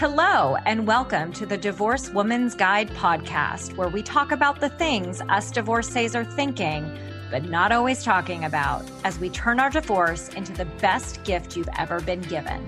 [0.00, 5.20] Hello, and welcome to the Divorce Woman's Guide podcast, where we talk about the things
[5.28, 6.98] us divorcees are thinking,
[7.30, 11.68] but not always talking about, as we turn our divorce into the best gift you've
[11.76, 12.66] ever been given.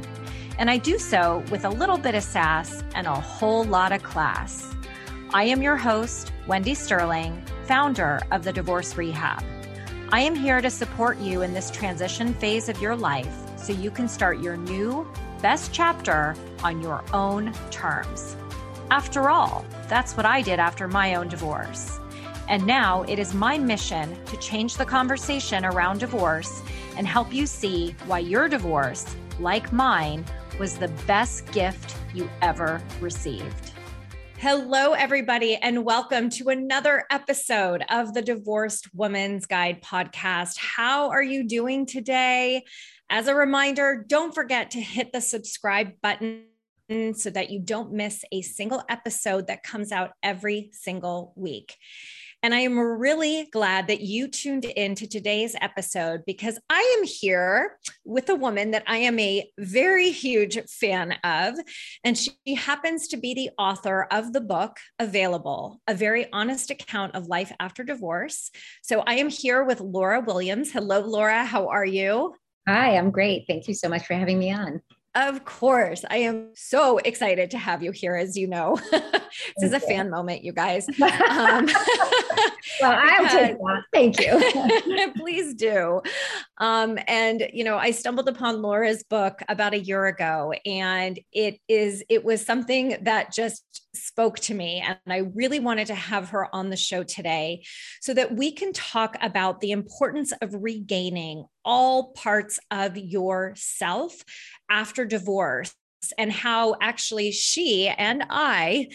[0.58, 4.02] And I do so with a little bit of sass and a whole lot of
[4.02, 4.70] class.
[5.32, 9.42] I am your host, Wendy Sterling, founder of the Divorce Rehab.
[10.10, 13.90] I am here to support you in this transition phase of your life so you
[13.90, 15.10] can start your new
[15.40, 18.36] best chapter on your own terms.
[18.90, 21.98] After all, that's what I did after my own divorce.
[22.48, 26.62] And now it is my mission to change the conversation around divorce
[26.96, 29.06] and help you see why your divorce,
[29.38, 30.24] like mine,
[30.58, 33.72] was the best gift you ever received.
[34.36, 40.58] Hello, everybody, and welcome to another episode of the Divorced Woman's Guide podcast.
[40.58, 42.64] How are you doing today?
[43.08, 46.46] As a reminder, don't forget to hit the subscribe button
[47.14, 51.76] so that you don't miss a single episode that comes out every single week.
[52.44, 57.06] And I am really glad that you tuned in to today's episode because I am
[57.06, 61.54] here with a woman that I am a very huge fan of.
[62.02, 67.14] And she happens to be the author of the book Available, a very honest account
[67.14, 68.50] of life after divorce.
[68.82, 70.72] So I am here with Laura Williams.
[70.72, 71.44] Hello, Laura.
[71.44, 72.34] How are you?
[72.68, 73.44] Hi, I'm great.
[73.46, 74.82] Thank you so much for having me on.
[75.14, 76.04] Of course.
[76.08, 78.78] I am so excited to have you here, as you know.
[78.90, 79.12] this
[79.60, 80.86] is a fan moment, you guys.
[81.32, 81.66] Um,
[82.80, 83.82] well, I'll take that.
[83.92, 85.12] Thank you.
[85.16, 86.00] please do.
[86.58, 91.58] Um, and, you know, I stumbled upon Laura's book about a year ago, and it
[91.68, 94.80] is, it was something that just spoke to me.
[94.80, 97.64] And I really wanted to have her on the show today
[98.00, 104.24] so that we can talk about the importance of regaining all parts of yourself
[104.72, 105.74] after divorce
[106.18, 108.88] and how actually she and I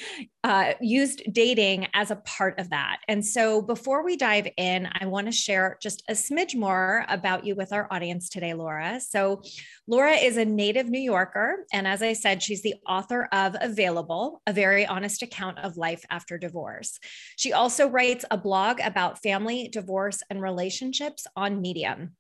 [0.44, 3.00] uh, used dating as a part of that.
[3.08, 7.46] And so, before we dive in, I want to share just a smidge more about
[7.46, 9.00] you with our audience today, Laura.
[9.00, 9.42] So,
[9.88, 11.66] Laura is a native New Yorker.
[11.72, 16.04] And as I said, she's the author of Available, a very honest account of life
[16.10, 17.00] after divorce.
[17.38, 22.16] She also writes a blog about family, divorce, and relationships on Medium.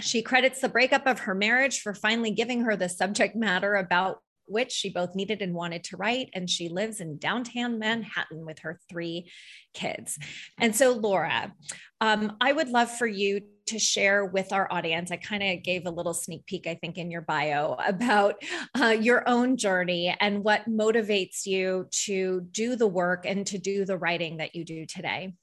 [0.00, 4.20] She credits the breakup of her marriage for finally giving her the subject matter about
[4.46, 6.30] which she both needed and wanted to write.
[6.32, 9.30] And she lives in downtown Manhattan with her three
[9.74, 10.18] kids.
[10.58, 11.52] And so, Laura,
[12.00, 15.10] um, I would love for you to share with our audience.
[15.10, 18.40] I kind of gave a little sneak peek, I think, in your bio about
[18.80, 23.84] uh, your own journey and what motivates you to do the work and to do
[23.84, 25.34] the writing that you do today.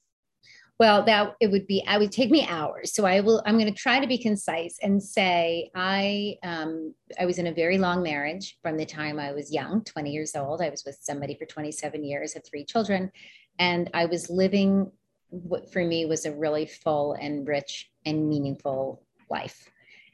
[0.79, 2.93] Well, that it would be, I would take me hours.
[2.93, 7.25] So I will, I'm going to try to be concise and say I, um, I
[7.25, 10.61] was in a very long marriage from the time I was young, 20 years old.
[10.61, 13.11] I was with somebody for 27 years, had three children,
[13.59, 14.91] and I was living
[15.29, 19.69] what for me was a really full and rich and meaningful life.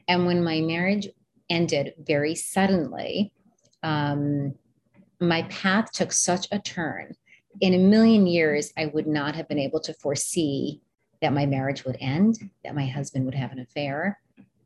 [0.08, 1.08] And when my marriage
[1.50, 3.34] ended very suddenly,
[3.84, 4.56] um,
[5.20, 7.16] my path took such a turn
[7.62, 10.82] in a million years, I would not have been able to foresee
[11.22, 14.20] that my marriage would end, that my husband would have an affair,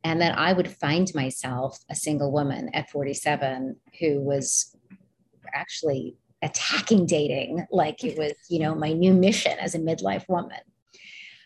[0.04, 4.76] and that I would find myself a single woman at 47 who was
[5.54, 10.60] actually attacking dating like it was, you know, my new mission as a midlife woman.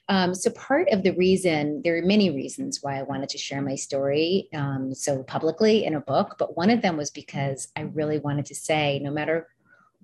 [0.10, 3.62] Um, so part of the reason, there are many reasons why I wanted to share
[3.62, 7.82] my story um, so publicly in a book, but one of them was because I
[7.82, 9.48] really wanted to say, no matter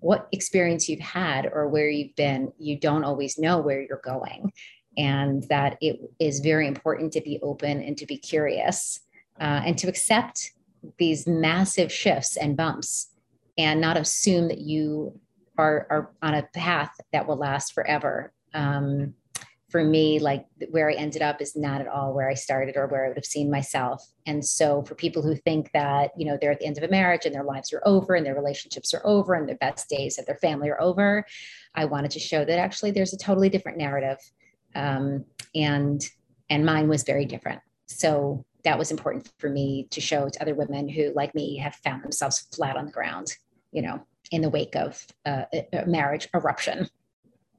[0.04, 4.52] what experience you've had or where you've been, you don't always know where you're going.
[4.98, 9.00] And that it is very important to be open and to be curious
[9.40, 10.52] uh, and to accept
[11.00, 13.12] these massive shifts and bumps
[13.58, 15.18] and not assume that you
[15.58, 18.34] are, are on a path that will last forever.
[18.54, 19.14] Um,
[19.74, 22.86] for me, like where I ended up is not at all where I started or
[22.86, 24.06] where I would have seen myself.
[24.28, 26.90] And so for people who think that, you know, they're at the end of a
[26.90, 30.20] marriage and their lives are over and their relationships are over and their best days
[30.20, 31.26] of their family are over,
[31.74, 34.20] I wanted to show that actually there's a totally different narrative.
[34.76, 35.26] Um,
[35.56, 36.08] and
[36.52, 37.60] and mine was very different.
[37.88, 41.74] So that was important for me to show to other women who, like me, have
[41.78, 43.36] found themselves flat on the ground,
[43.72, 46.88] you know, in the wake of uh, a marriage eruption.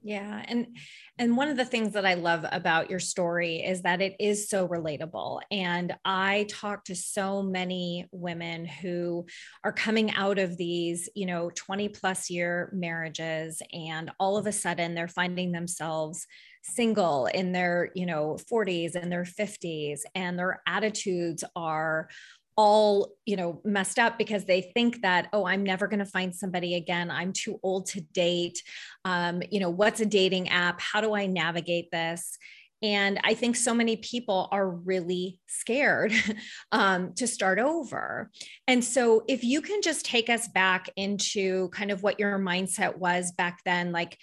[0.07, 0.45] Yeah.
[0.49, 0.77] And
[1.19, 4.51] and one of the things that I love about your story is that it is
[4.51, 5.41] so relatable.
[5.51, 9.25] And I talk to so many women who
[9.65, 14.53] are coming out of these, you know, 20 plus year marriages and all of a
[14.53, 16.27] sudden they're finding themselves
[16.63, 22.11] single in their, you know, 40s and their 50s and their attitudes are
[22.57, 26.35] all you know messed up because they think that oh i'm never going to find
[26.35, 27.11] somebody again.
[27.11, 28.63] I'm too old to date.
[29.05, 30.81] Um, you know what's a dating app?
[30.81, 32.39] How do i navigate this?
[32.83, 36.13] And i think so many people are really scared
[36.73, 38.31] um, to start over.
[38.69, 42.99] And so if you can just take us back into kind of what your mindset
[42.99, 44.19] was back then like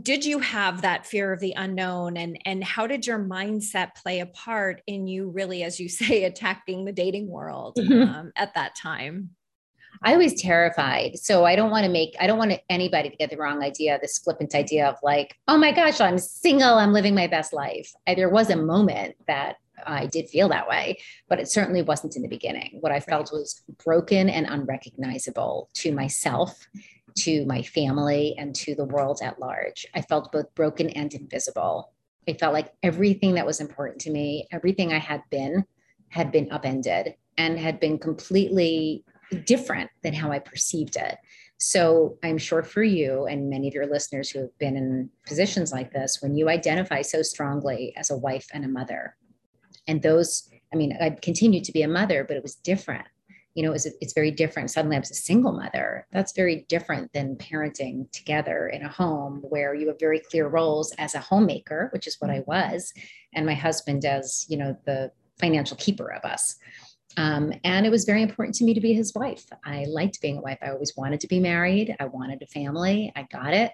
[0.00, 4.20] did you have that fear of the unknown and and how did your mindset play
[4.20, 8.08] a part in you really as you say attacking the dating world mm-hmm.
[8.08, 9.30] um, at that time?
[10.02, 11.18] I was terrified.
[11.18, 13.98] So i don't want to make i don't want anybody to get the wrong idea
[14.00, 17.92] this flippant idea of like oh my gosh i'm single i'm living my best life.
[18.06, 19.56] I, there was a moment that
[19.86, 20.98] I did feel that way,
[21.28, 22.78] but it certainly wasn't in the beginning.
[22.80, 26.66] What I felt was broken and unrecognizable to myself
[27.16, 29.86] to my family and to the world at large.
[29.94, 31.92] I felt both broken and invisible.
[32.28, 35.64] I felt like everything that was important to me, everything I had been,
[36.08, 39.04] had been upended and had been completely
[39.44, 41.16] different than how I perceived it.
[41.58, 45.72] So I'm sure for you and many of your listeners who have been in positions
[45.72, 49.16] like this, when you identify so strongly as a wife and a mother,
[49.86, 53.06] and those, I mean, I continued to be a mother, but it was different
[53.54, 54.70] you know, it's, it's very different.
[54.70, 56.06] Suddenly I was a single mother.
[56.12, 60.92] That's very different than parenting together in a home where you have very clear roles
[60.98, 62.92] as a homemaker, which is what I was,
[63.32, 66.56] and my husband as, you know, the financial keeper of us.
[67.16, 69.44] Um, and it was very important to me to be his wife.
[69.64, 70.58] I liked being a wife.
[70.60, 71.94] I always wanted to be married.
[72.00, 73.12] I wanted a family.
[73.14, 73.70] I got it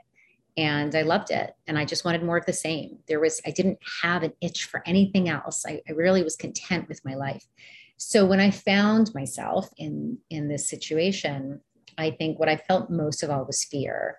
[0.56, 1.54] and I loved it.
[1.66, 2.98] And I just wanted more of the same.
[3.08, 5.64] There was, I didn't have an itch for anything else.
[5.66, 7.46] I, I really was content with my life.
[8.02, 11.60] So when I found myself in in this situation,
[11.98, 14.16] I think what I felt most of all was fear.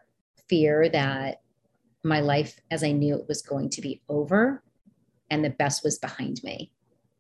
[0.48, 1.42] Fear that
[2.04, 4.64] my life as I knew it was going to be over
[5.32, 6.72] and the best was behind me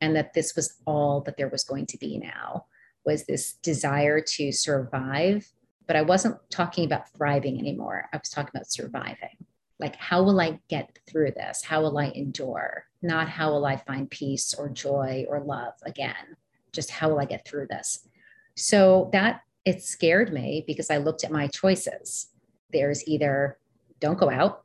[0.01, 2.65] and that this was all that there was going to be now
[3.05, 5.51] was this desire to survive
[5.87, 8.07] but I wasn't talking about thriving anymore.
[8.13, 9.35] I was talking about surviving.
[9.79, 11.63] Like, how will I get through this?
[11.65, 12.85] How will I endure?
[13.01, 16.37] Not how will I find peace or joy or love again?
[16.73, 18.07] Just how will I get through this?
[18.55, 22.27] So that it scared me because I looked at my choices.
[22.71, 23.57] There's either
[23.99, 24.63] don't go out,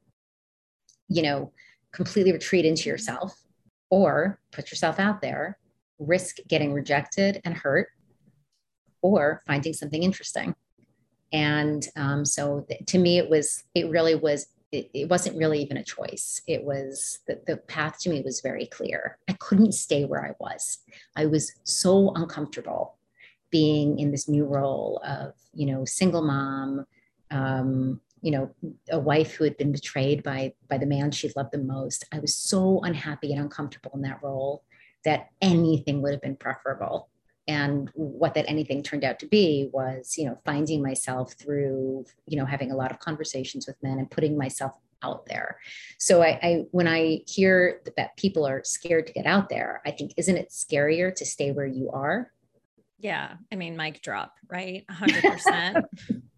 [1.09, 1.53] you know,
[1.93, 3.43] completely retreat into yourself,
[3.91, 5.59] or put yourself out there,
[5.99, 7.89] risk getting rejected and hurt,
[9.03, 10.55] or finding something interesting.
[11.33, 15.63] And um, so th- to me, it was, it really was it, it, wasn't really
[15.63, 16.43] even a choice.
[16.47, 19.19] It was the, the path to me was very clear.
[19.29, 20.79] I couldn't stay where I was.
[21.15, 22.97] I was so uncomfortable
[23.51, 26.85] being in this new role of, you know, single mom,
[27.31, 28.51] um, you know,
[28.91, 32.05] a wife who had been betrayed by by the man she loved the most.
[32.13, 34.65] I was so unhappy and uncomfortable in that role
[35.05, 37.09] that anything would have been preferable
[37.49, 42.37] and what that anything turned out to be was you know finding myself through you
[42.37, 44.73] know having a lot of conversations with men and putting myself
[45.03, 45.59] out there.
[45.99, 49.91] So I, I when i hear that people are scared to get out there i
[49.91, 52.33] think isn't it scarier to stay where you are?
[52.99, 54.85] Yeah i mean mic drop right?
[54.91, 55.85] 100%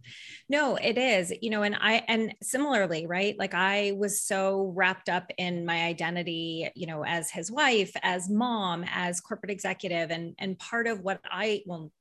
[0.51, 3.39] No, it is, you know, and I, and similarly, right?
[3.39, 8.31] Like I was so wrapped up in my identity, you know, as his wife, as
[8.31, 10.11] mom, as corporate executive.
[10.11, 11.93] And, and part of what I, well,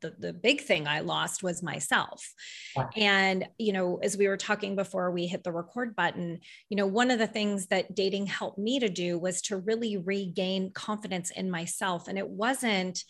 [0.00, 2.34] the, the big thing I lost was myself.
[2.76, 2.90] Wow.
[2.96, 6.86] And, you know, as we were talking before we hit the record button, you know,
[6.86, 11.30] one of the things that dating helped me to do was to really regain confidence
[11.30, 12.08] in myself.
[12.08, 13.02] And it wasn't,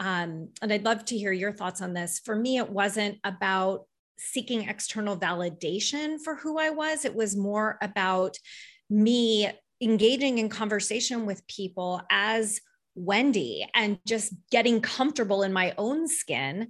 [0.00, 2.20] um, and I'd love to hear your thoughts on this.
[2.24, 3.86] For me, it wasn't about
[4.18, 7.04] seeking external validation for who I was.
[7.04, 8.36] It was more about
[8.88, 9.50] me
[9.80, 12.60] engaging in conversation with people as
[12.94, 16.68] Wendy and just getting comfortable in my own skin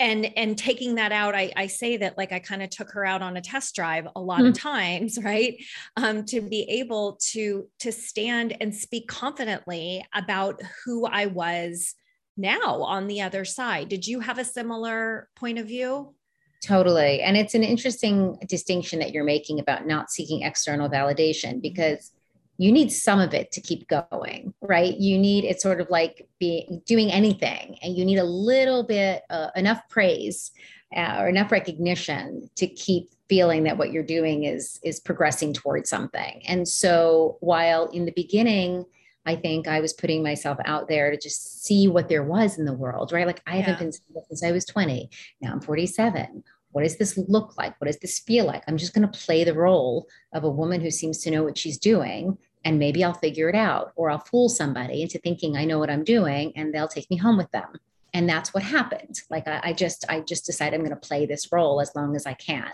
[0.00, 3.04] and and taking that out I, I say that like I kind of took her
[3.04, 4.48] out on a test drive a lot mm-hmm.
[4.48, 5.62] of times right
[5.96, 11.94] um, to be able to to stand and speak confidently about who I was
[12.36, 16.14] now on the other side did you have a similar point of view
[16.62, 17.22] Totally.
[17.22, 22.12] And it's an interesting distinction that you're making about not seeking external validation because
[22.56, 24.96] you need some of it to keep going, right?
[24.96, 29.22] You need it's sort of like being doing anything and you need a little bit
[29.28, 30.52] uh, enough praise
[30.96, 35.90] uh, or enough recognition to keep feeling that what you're doing is is progressing towards
[35.90, 36.42] something.
[36.46, 38.84] And so while in the beginning
[39.24, 42.64] I think I was putting myself out there to just see what there was in
[42.64, 43.26] the world, right?
[43.26, 45.10] Like I haven't been since I was 20.
[45.40, 46.42] Now I'm 47.
[46.72, 47.80] What does this look like?
[47.80, 48.64] What does this feel like?
[48.66, 51.56] I'm just going to play the role of a woman who seems to know what
[51.58, 52.36] she's doing.
[52.64, 55.90] And maybe I'll figure it out, or I'll fool somebody into thinking I know what
[55.90, 57.78] I'm doing and they'll take me home with them.
[58.14, 61.26] and that's what happened like I, I just i just decided i'm going to play
[61.26, 62.70] this role as long as i can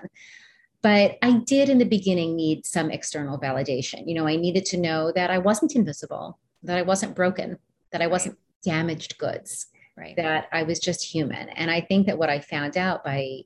[0.83, 4.77] but i did in the beginning need some external validation you know i needed to
[4.77, 7.59] know that i wasn't invisible that i wasn't broken
[7.93, 12.19] that i wasn't damaged goods right that i was just human and i think that
[12.19, 13.41] what i found out by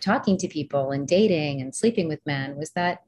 [0.00, 3.02] talking to people and dating and sleeping with men was that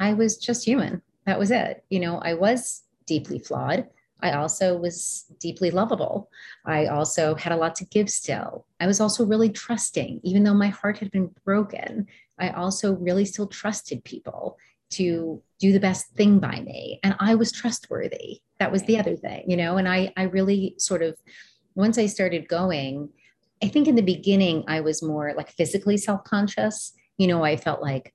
[0.00, 3.86] i was just human that was it you know i was deeply flawed
[4.22, 6.30] I also was deeply lovable.
[6.64, 8.66] I also had a lot to give still.
[8.78, 12.06] I was also really trusting, even though my heart had been broken.
[12.38, 14.58] I also really still trusted people
[14.90, 17.00] to do the best thing by me.
[17.02, 18.40] And I was trustworthy.
[18.58, 21.16] That was the other thing, you know, and I, I really sort of,
[21.74, 23.08] once I started going,
[23.62, 26.92] I think in the beginning, I was more like physically self conscious.
[27.16, 28.12] You know, I felt like,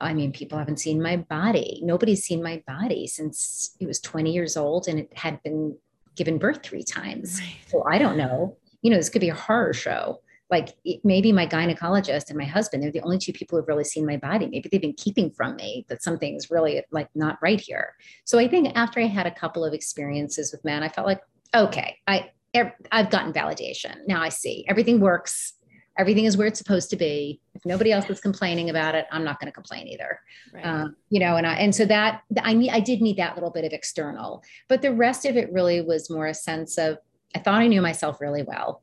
[0.00, 1.80] I mean, people haven't seen my body.
[1.82, 5.76] Nobody's seen my body since it was 20 years old and it had been
[6.16, 7.40] given birth three times.
[7.40, 7.56] Right.
[7.68, 8.56] So I don't know.
[8.82, 10.20] You know, this could be a horror show.
[10.50, 10.70] Like
[11.04, 14.16] maybe my gynecologist and my husband, they're the only two people who've really seen my
[14.16, 14.48] body.
[14.48, 17.94] Maybe they've been keeping from me that something's really like not right here.
[18.24, 21.20] So I think after I had a couple of experiences with men, I felt like,
[21.54, 23.96] okay, I, I've gotten validation.
[24.06, 25.54] Now I see everything works
[26.00, 27.40] everything is where it's supposed to be.
[27.54, 30.18] If nobody else is complaining about it, I'm not going to complain either.
[30.52, 30.64] Right.
[30.64, 33.50] Um, you know, and I, and so that I need, I did need that little
[33.50, 36.96] bit of external, but the rest of it really was more a sense of,
[37.34, 38.82] I thought I knew myself really well.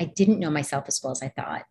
[0.00, 1.62] I didn't know myself as well as I thought.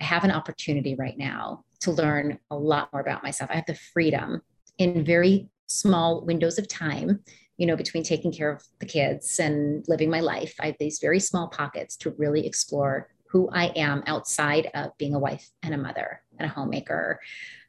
[0.00, 3.50] I have an opportunity right now to learn a lot more about myself.
[3.52, 4.42] I have the freedom
[4.78, 7.20] in very small windows of time
[7.58, 11.00] you know, between taking care of the kids and living my life, I have these
[11.00, 15.74] very small pockets to really explore who I am outside of being a wife and
[15.74, 17.20] a mother and a homemaker.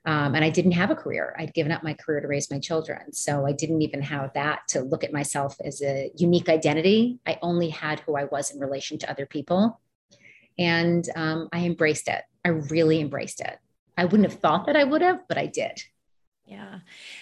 [0.05, 1.35] Um, and I didn't have a career.
[1.37, 3.11] I'd given up my career to raise my children.
[3.11, 7.19] So I didn't even have that to look at myself as a unique identity.
[7.27, 9.81] I only had who I was in relation to other people.
[10.57, 12.21] And um, I embraced it.
[12.45, 13.57] I really embraced it.
[13.97, 15.81] I wouldn't have thought that I would have, but I did.
[16.49, 16.79] Yeah.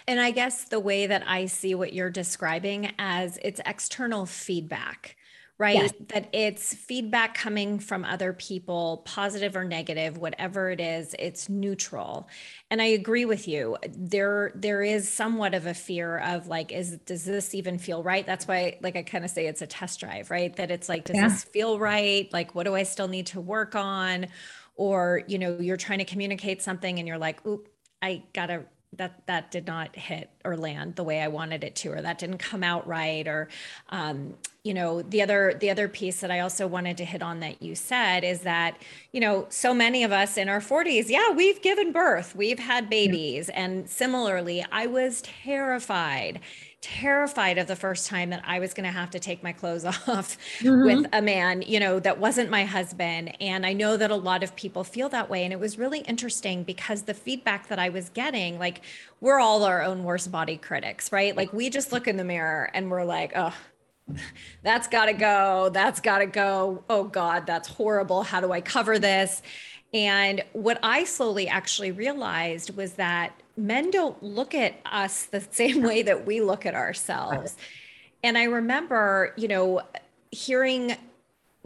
[0.08, 5.18] And I guess the way that I see what you're describing as it's external feedback
[5.60, 5.76] right?
[5.76, 5.94] Yes.
[6.10, 12.30] That it's feedback coming from other people, positive or negative, whatever it is, it's neutral.
[12.70, 13.78] And I agree with you.
[13.90, 18.26] There there is somewhat of a fear of like is does this even feel right?
[18.26, 20.56] That's why like I kind of say it's a test drive, right?
[20.56, 21.30] That it's like does yeah.
[21.30, 22.32] this feel right?
[22.32, 24.28] Like what do I still need to work on?
[24.76, 27.68] Or, you know, you're trying to communicate something and you're like, "Oop,
[28.04, 31.76] I got to that that did not hit or land the way I wanted it
[31.78, 33.50] to, or that didn't come out right, or
[33.90, 37.40] um, you know, the other the other piece that I also wanted to hit on
[37.42, 41.32] that you said is that you know, so many of us in our 40s, yeah,
[41.32, 46.40] we've given birth, we've had babies, and similarly, I was terrified
[46.82, 49.86] terrified of the first time that I was going to have to take my clothes
[50.08, 50.84] off mm-hmm.
[50.84, 53.36] with a man, you know, that wasn't my husband.
[53.42, 55.44] And I know that a lot of people feel that way.
[55.44, 58.82] And it was really interesting because the feedback that I was getting, like,
[59.22, 61.36] we're all our own worst body critics, right?
[61.36, 63.54] Like, we just look in the mirror and we're like, oh,
[64.64, 65.70] that's got to go.
[65.74, 66.84] That's got to go.
[66.90, 68.24] Oh, God, that's horrible.
[68.24, 69.42] How do I cover this?
[69.94, 75.82] And what I slowly actually realized was that men don't look at us the same
[75.82, 77.56] way that we look at ourselves.
[78.24, 79.82] And I remember, you know,
[80.32, 80.98] hearing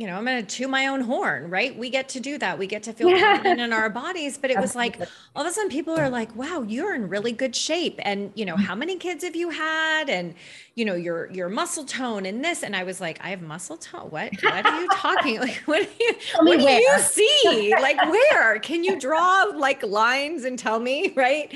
[0.01, 1.77] you know, I'm going to chew my own horn, right?
[1.77, 2.57] We get to do that.
[2.57, 4.35] We get to feel confident in our bodies.
[4.35, 4.99] But it was like
[5.35, 7.99] all of a sudden people are like, wow, you're in really good shape.
[7.99, 10.09] And, you know, how many kids have you had?
[10.09, 10.33] And,
[10.73, 12.63] you know, your your muscle tone and this.
[12.63, 14.09] And I was like, I have muscle tone.
[14.09, 15.39] What what are you talking?
[15.39, 17.75] Like, what do you what do you see?
[17.79, 18.57] Like where?
[18.57, 21.13] Can you draw like lines and tell me?
[21.21, 21.55] Right.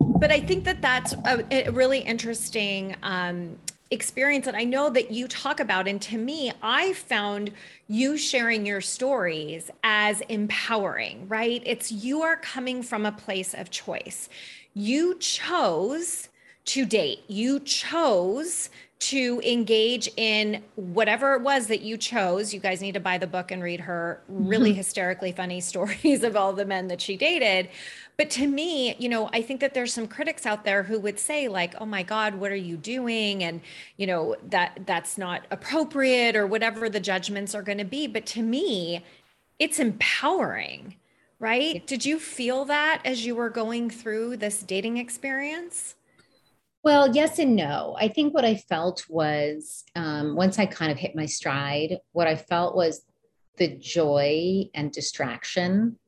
[0.00, 3.56] But I think that that's a, a really interesting um
[3.90, 5.86] experience that I know that you talk about.
[5.86, 7.52] And to me, I found
[7.88, 11.62] you sharing your stories as empowering, right?
[11.64, 14.28] It's you are coming from a place of choice.
[14.74, 16.28] You chose
[16.66, 22.54] to date, you chose to engage in whatever it was that you chose.
[22.54, 24.78] You guys need to buy the book and read her really mm-hmm.
[24.78, 27.68] hysterically funny stories of all the men that she dated.
[28.16, 31.18] But to me, you know, I think that there's some critics out there who would
[31.18, 33.60] say like, "Oh my god, what are you doing?" and,
[33.96, 38.06] you know, that that's not appropriate or whatever the judgments are going to be.
[38.06, 39.04] But to me,
[39.58, 40.96] it's empowering,
[41.38, 41.86] right?
[41.86, 45.94] Did you feel that as you were going through this dating experience?
[46.82, 47.96] Well, yes and no.
[47.98, 52.28] I think what I felt was um, once I kind of hit my stride, what
[52.28, 53.02] I felt was
[53.56, 55.98] the joy and distraction.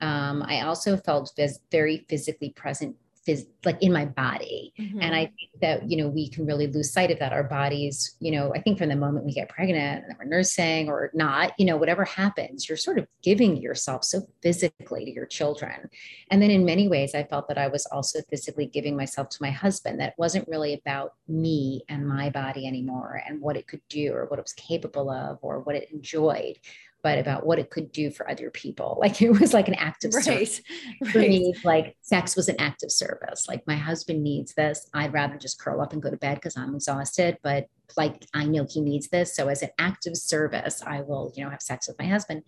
[0.00, 2.96] Um, I also felt vis- very physically present
[3.28, 4.72] phys- like in my body.
[4.78, 5.00] Mm-hmm.
[5.02, 7.32] And I think that, you know, we can really lose sight of that.
[7.32, 10.88] Our bodies, you know, I think from the moment we get pregnant and we're nursing
[10.88, 15.26] or not, you know, whatever happens, you're sort of giving yourself so physically to your
[15.26, 15.90] children.
[16.30, 19.38] And then in many ways, I felt that I was also physically giving myself to
[19.42, 23.82] my husband, that wasn't really about me and my body anymore and what it could
[23.88, 26.58] do or what it was capable of or what it enjoyed
[27.02, 28.96] but about what it could do for other people.
[29.08, 30.60] Like it was like an act of right, service.
[31.00, 31.10] Right.
[31.12, 33.46] For me, like sex was an act of service.
[33.48, 34.88] Like my husband needs this.
[34.92, 38.44] I'd rather just curl up and go to bed because I'm exhausted, but like I
[38.44, 39.34] know he needs this.
[39.34, 42.42] So as an act of service, I will, you know, have sex with my husband.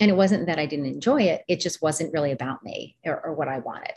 [0.00, 1.42] And it wasn't that I didn't enjoy it.
[1.48, 3.94] It just wasn't really about me or, or what I wanted.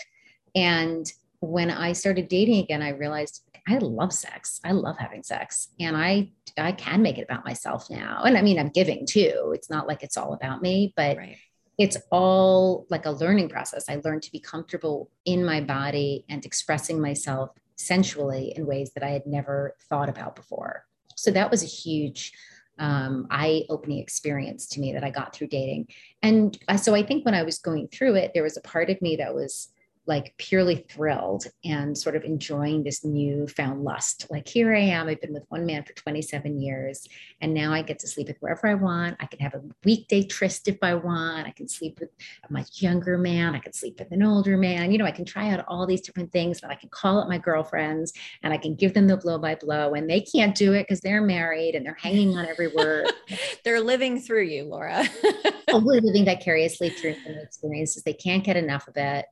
[0.55, 4.59] And when I started dating again, I realized I love sex.
[4.63, 5.69] I love having sex.
[5.79, 8.23] And I I can make it about myself now.
[8.23, 9.51] And I mean, I'm giving too.
[9.53, 11.37] It's not like it's all about me, but right.
[11.77, 13.87] it's all like a learning process.
[13.87, 19.03] I learned to be comfortable in my body and expressing myself sensually in ways that
[19.03, 20.85] I had never thought about before.
[21.15, 22.33] So that was a huge
[22.79, 25.87] um, eye opening experience to me that I got through dating.
[26.23, 29.01] And so I think when I was going through it, there was a part of
[29.01, 29.69] me that was
[30.09, 34.25] like purely thrilled and sort of enjoying this newfound lust.
[34.31, 37.07] Like, here I am, I've been with one man for 27 years,
[37.41, 39.17] and now I get to sleep with wherever I want.
[39.19, 41.47] I can have a weekday tryst if I want.
[41.47, 42.09] I can sleep with
[42.43, 43.53] a much younger man.
[43.53, 44.91] I can sleep with an older man.
[44.91, 47.29] You know, I can try out all these different things, and I can call up
[47.29, 48.11] my girlfriends
[48.41, 51.01] and I can give them the blow by blow, and they can't do it because
[51.01, 53.11] they're married and they're hanging on every word.
[53.63, 55.05] they're living through you, Laura.
[55.69, 58.01] Hopefully, living vicariously through the experiences.
[58.01, 59.25] They can't get enough of it.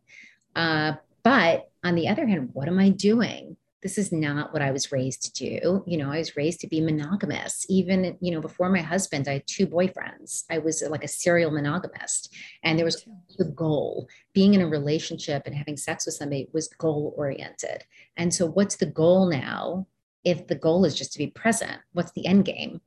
[0.55, 3.57] Uh, but on the other hand, what am I doing?
[3.83, 5.83] This is not what I was raised to do.
[5.85, 7.65] You know, I was raised to be monogamous.
[7.69, 10.45] Even, you know, before my husband, I had two boyfriends.
[10.49, 12.33] I was like a serial monogamist.
[12.63, 13.05] And there was
[13.37, 14.07] the goal.
[14.33, 17.83] Being in a relationship and having sex with somebody was goal oriented.
[18.17, 19.85] And so, what's the goal now?
[20.23, 22.81] If the goal is just to be present, what's the end game?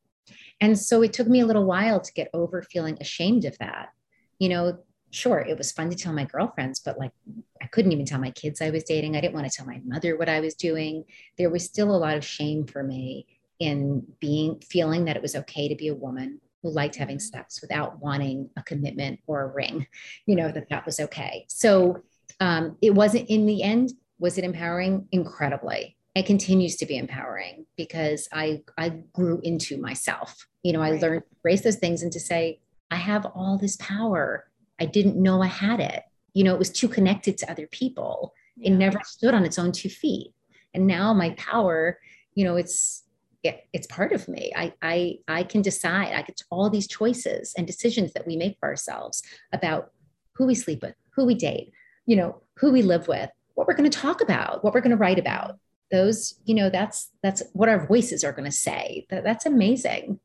[0.60, 3.90] And so, it took me a little while to get over feeling ashamed of that.
[4.38, 4.78] You know,
[5.10, 7.12] sure, it was fun to tell my girlfriends, but like
[7.62, 9.16] I couldn't even tell my kids I was dating.
[9.16, 11.04] I didn't want to tell my mother what I was doing.
[11.38, 13.26] There was still a lot of shame for me
[13.58, 17.38] in being feeling that it was okay to be a woman who liked having mm-hmm.
[17.38, 19.86] sex without wanting a commitment or a ring,
[20.26, 21.46] you know, that that was okay.
[21.48, 22.02] So
[22.40, 25.08] um, it wasn't in the end, was it empowering?
[25.12, 25.96] Incredibly.
[26.14, 30.46] It continues to be empowering because I I grew into myself.
[30.62, 31.02] You know, I right.
[31.02, 34.49] learned to embrace those things and to say, I have all this power
[34.80, 36.02] I didn't know I had it.
[36.32, 38.32] You know, it was too connected to other people.
[38.56, 38.70] Yeah.
[38.70, 40.32] It never stood on its own two feet.
[40.74, 41.98] And now my power,
[42.34, 43.04] you know, it's
[43.42, 44.52] it, it's part of me.
[44.54, 46.12] I I I can decide.
[46.12, 49.92] I get all these choices and decisions that we make for ourselves about
[50.34, 51.72] who we sleep with, who we date,
[52.06, 54.90] you know, who we live with, what we're going to talk about, what we're going
[54.90, 55.58] to write about.
[55.90, 59.06] Those, you know, that's that's what our voices are going to say.
[59.10, 60.20] That, that's amazing.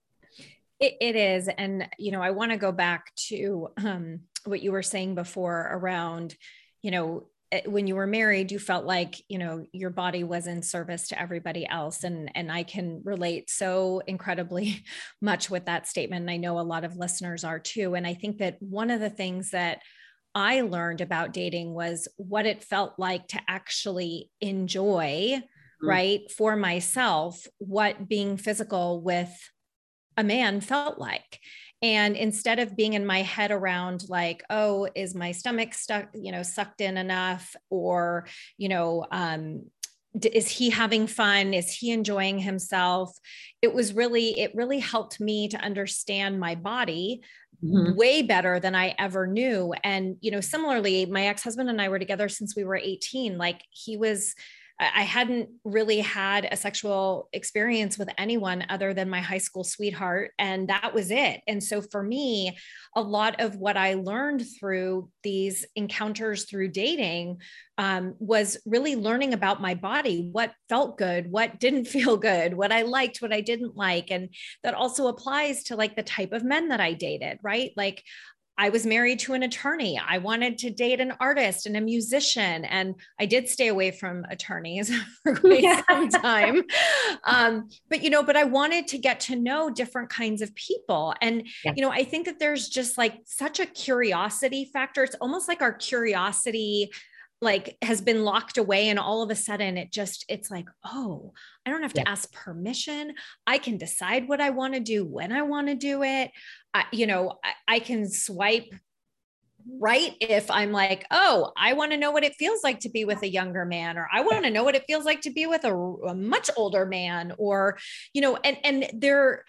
[0.80, 4.72] It, it is, and you know, I want to go back to um, what you
[4.72, 6.36] were saying before around,
[6.82, 10.48] you know, eh, when you were married you felt like you know your body was
[10.48, 14.84] in service to everybody else and and i can relate so incredibly
[15.22, 18.16] much with that statement and i know a lot of listeners are too and i
[18.16, 19.80] think that one of the things that
[20.34, 25.88] i learned about dating was what it felt like to actually enjoy mm-hmm.
[25.88, 29.32] right for myself what being physical with
[30.18, 31.40] a man felt like
[31.86, 36.32] and instead of being in my head around like oh is my stomach stuck you
[36.32, 37.56] know sucked in enough?
[37.70, 38.26] Or
[38.58, 39.66] you know um
[40.24, 41.54] is he having fun?
[41.54, 43.16] Is he enjoying himself?
[43.62, 47.22] It was really it really helped me to understand my body
[47.64, 47.96] mm-hmm.
[47.96, 49.74] way better than i ever knew.
[49.84, 53.62] And you know similarly my ex-husband and i were together since we were 18 like
[53.70, 54.34] he was
[54.78, 60.32] I hadn't really had a sexual experience with anyone other than my high school sweetheart.
[60.38, 61.42] And that was it.
[61.48, 62.58] And so for me,
[62.94, 67.38] a lot of what I learned through these encounters through dating
[67.78, 72.74] um, was really learning about my body, what felt good, what didn't feel good, what
[72.74, 74.12] I liked, what I didn't like.
[74.12, 74.30] And
[74.64, 77.72] that also applies to like the type of men that I dated, right?
[77.78, 78.04] Like
[78.58, 80.00] I was married to an attorney.
[80.00, 84.26] I wanted to date an artist and a musician, and I did stay away from
[84.30, 84.92] attorneys
[85.24, 85.82] for quite yeah.
[85.90, 86.64] some time.
[87.26, 91.14] Um, but you know, but I wanted to get to know different kinds of people,
[91.22, 91.74] and yeah.
[91.76, 95.04] you know, I think that there's just like such a curiosity factor.
[95.04, 96.92] It's almost like our curiosity
[97.42, 101.34] like has been locked away and all of a sudden it just it's like oh
[101.66, 102.10] i don't have to yeah.
[102.10, 103.14] ask permission.
[103.46, 106.32] I can decide what i want to do when i want to do it.
[106.74, 108.74] I, you know I, I can swipe
[109.80, 113.06] right if I'm like, oh, I want to know what it feels like to be
[113.06, 115.46] with a younger man, or I want to know what it feels like to be
[115.46, 117.78] with a, a much older man, or,
[118.14, 119.44] you know, and, and there,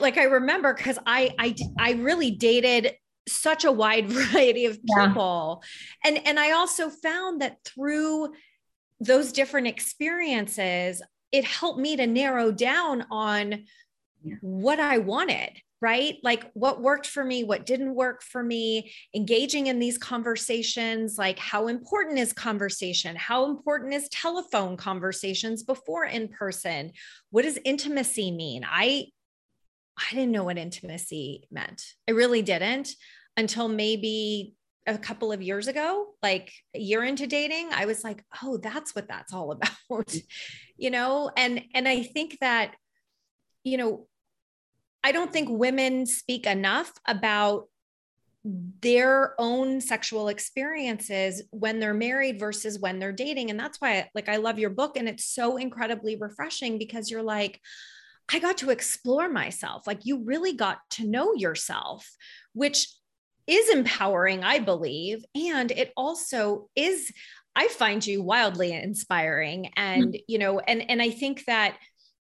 [0.00, 2.94] like I remember because I, I, I really dated
[3.32, 5.62] such a wide variety of people.
[6.04, 6.08] Yeah.
[6.08, 8.32] And, and I also found that through
[9.00, 13.64] those different experiences, it helped me to narrow down on
[14.22, 14.34] yeah.
[14.40, 16.16] what I wanted right?
[16.22, 21.38] Like what worked for me, what didn't work for me, engaging in these conversations, like
[21.38, 23.14] how important is conversation?
[23.14, 26.92] How important is telephone conversations before in person?
[27.30, 28.66] What does intimacy mean?
[28.68, 29.06] I
[29.96, 31.82] I didn't know what intimacy meant.
[32.08, 32.94] I really didn't
[33.38, 38.24] until maybe a couple of years ago, like a year into dating, I was like,
[38.42, 39.52] "Oh, that's what that's all
[39.90, 40.14] about."
[40.76, 42.74] you know, and and I think that
[43.64, 44.06] you know,
[45.04, 47.68] I don't think women speak enough about
[48.44, 54.28] their own sexual experiences when they're married versus when they're dating and that's why like
[54.28, 57.60] I love your book and it's so incredibly refreshing because you're like
[58.32, 62.08] I got to explore myself like you really got to know yourself
[62.52, 62.88] which
[63.48, 67.12] is empowering I believe and it also is
[67.56, 70.22] I find you wildly inspiring and mm-hmm.
[70.28, 71.76] you know and and I think that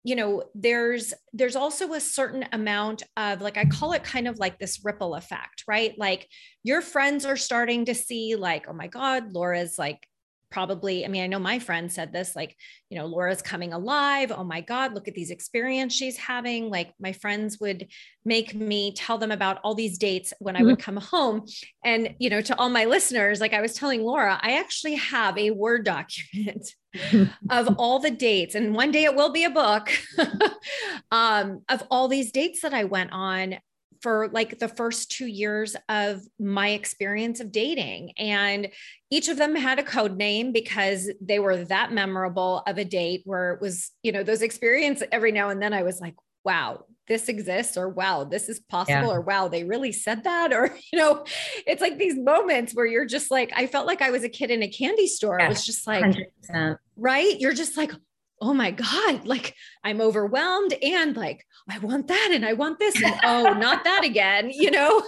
[0.05, 4.38] you know there's there's also a certain amount of like i call it kind of
[4.38, 6.29] like this ripple effect right like
[6.63, 10.07] your friends are starting to see like oh my god laura's like
[10.56, 12.56] probably i mean i know my friend said this like
[12.89, 14.32] you know laura's coming alive.
[14.34, 16.70] Oh my god look at these experience she's having.
[16.70, 17.88] Like my friends would
[18.24, 20.96] make me tell them about all these dates when i would mm-hmm.
[20.96, 21.46] come home.
[21.84, 25.38] And you know to all my listeners like i was telling laura i actually have
[25.38, 26.65] a word document
[27.50, 28.56] of all the dates.
[28.56, 29.91] And one day it will be a book.
[31.12, 33.58] Um, of all these dates that i went on
[34.01, 38.12] for like the first two years of my experience of dating.
[38.17, 38.69] And
[39.10, 43.21] each of them had a code name because they were that memorable of a date
[43.25, 46.86] where it was, you know, those experience every now and then I was like, wow,
[47.08, 49.12] this exists, or wow, this is possible, yeah.
[49.12, 50.53] or wow, they really said that.
[50.53, 51.25] Or, you know,
[51.67, 54.51] it's like these moments where you're just like, I felt like I was a kid
[54.51, 55.38] in a candy store.
[55.39, 56.03] Yeah, it was just like,
[56.51, 56.77] 100%.
[56.95, 57.39] right?
[57.39, 57.91] You're just like,
[58.41, 63.02] oh my God, like I'm overwhelmed and like, I want that and I want this.
[63.02, 65.04] And oh, not that again, you know?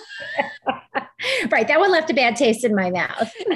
[1.51, 1.67] right.
[1.67, 3.31] That one left a bad taste in my mouth.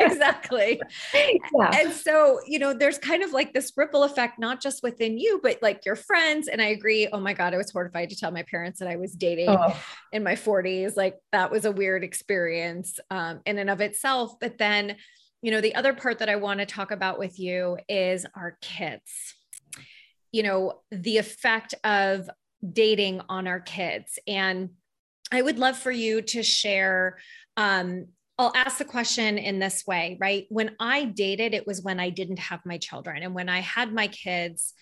[0.00, 0.80] exactly.
[1.14, 1.70] Yeah.
[1.72, 5.40] And so, you know, there's kind of like this ripple effect, not just within you,
[5.42, 6.48] but like your friends.
[6.48, 7.08] And I agree.
[7.12, 9.76] Oh my God, I was horrified to tell my parents that I was dating oh.
[10.10, 10.96] in my 40s.
[10.96, 14.38] Like that was a weird experience um, in and of itself.
[14.40, 14.96] But then,
[15.42, 18.56] you know, the other part that I want to talk about with you is our
[18.62, 19.34] kids.
[20.30, 22.30] You know, the effect of
[22.66, 24.18] dating on our kids.
[24.26, 24.70] And
[25.32, 27.18] I would love for you to share.
[27.56, 28.06] Um,
[28.38, 30.46] I'll ask the question in this way, right?
[30.48, 33.22] When I dated, it was when I didn't have my children.
[33.22, 34.72] And when I had my kids,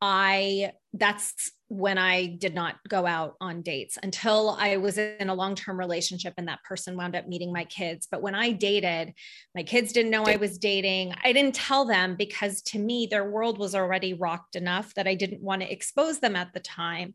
[0.00, 5.34] I that's when I did not go out on dates until I was in a
[5.34, 8.08] long term relationship and that person wound up meeting my kids.
[8.10, 9.12] But when I dated,
[9.54, 11.14] my kids didn't know I was dating.
[11.22, 15.14] I didn't tell them because to me, their world was already rocked enough that I
[15.14, 17.14] didn't want to expose them at the time.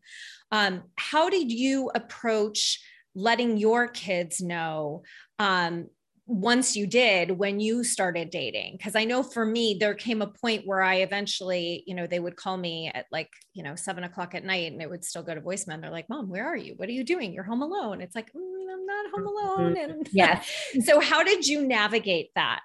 [0.52, 2.80] Um, how did you approach
[3.16, 5.04] letting your kids know
[5.40, 5.88] um,
[6.26, 10.28] once you did when you started dating because i know for me there came a
[10.28, 14.06] point where i eventually you know they would call me at like you know seven
[14.06, 15.82] o'clock at night and it would still go to voicemail.
[15.82, 16.76] They're like mom where are you?
[16.78, 17.34] What are you doing?
[17.34, 18.00] You're home alone.
[18.00, 19.76] It's like mm, i'm not home alone.
[19.76, 19.92] Mm-hmm.
[19.92, 20.42] and yeah
[20.86, 22.62] so how did you navigate that?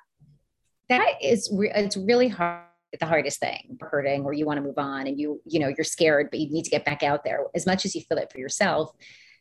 [0.89, 2.65] That is re- it's really hard
[2.99, 5.85] the hardest thing hurting or you want to move on and you you know you're
[5.85, 7.41] scared but you need to get back out there.
[7.55, 8.93] As much as you feel it for yourself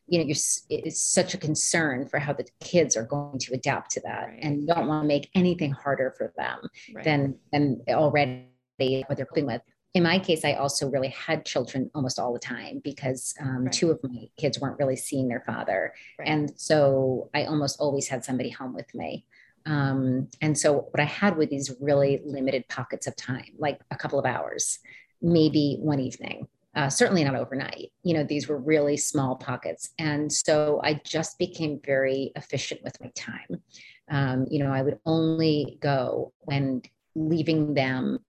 [0.08, 0.36] you know, you're,
[0.70, 4.40] it's such a concern for how the kids are going to adapt to that, right.
[4.42, 6.60] and you don't want to make anything harder for them
[6.94, 7.04] right.
[7.04, 9.62] than than already what they're coping with.
[9.94, 13.72] In my case, I also really had children almost all the time because um, right.
[13.72, 15.94] two of my kids weren't really seeing their father,
[16.24, 19.26] and so I almost always had somebody home with me.
[19.66, 23.98] Um, and so what I had were these really limited pockets of time, like a
[23.98, 24.80] couple of hours,
[25.22, 27.92] maybe one evening uh, certainly not overnight.
[28.04, 29.90] You know, these were really small pockets.
[29.98, 33.62] And so I just became very efficient with my time.
[34.10, 36.84] Um, you know, I would only go when
[37.16, 38.20] leaving them.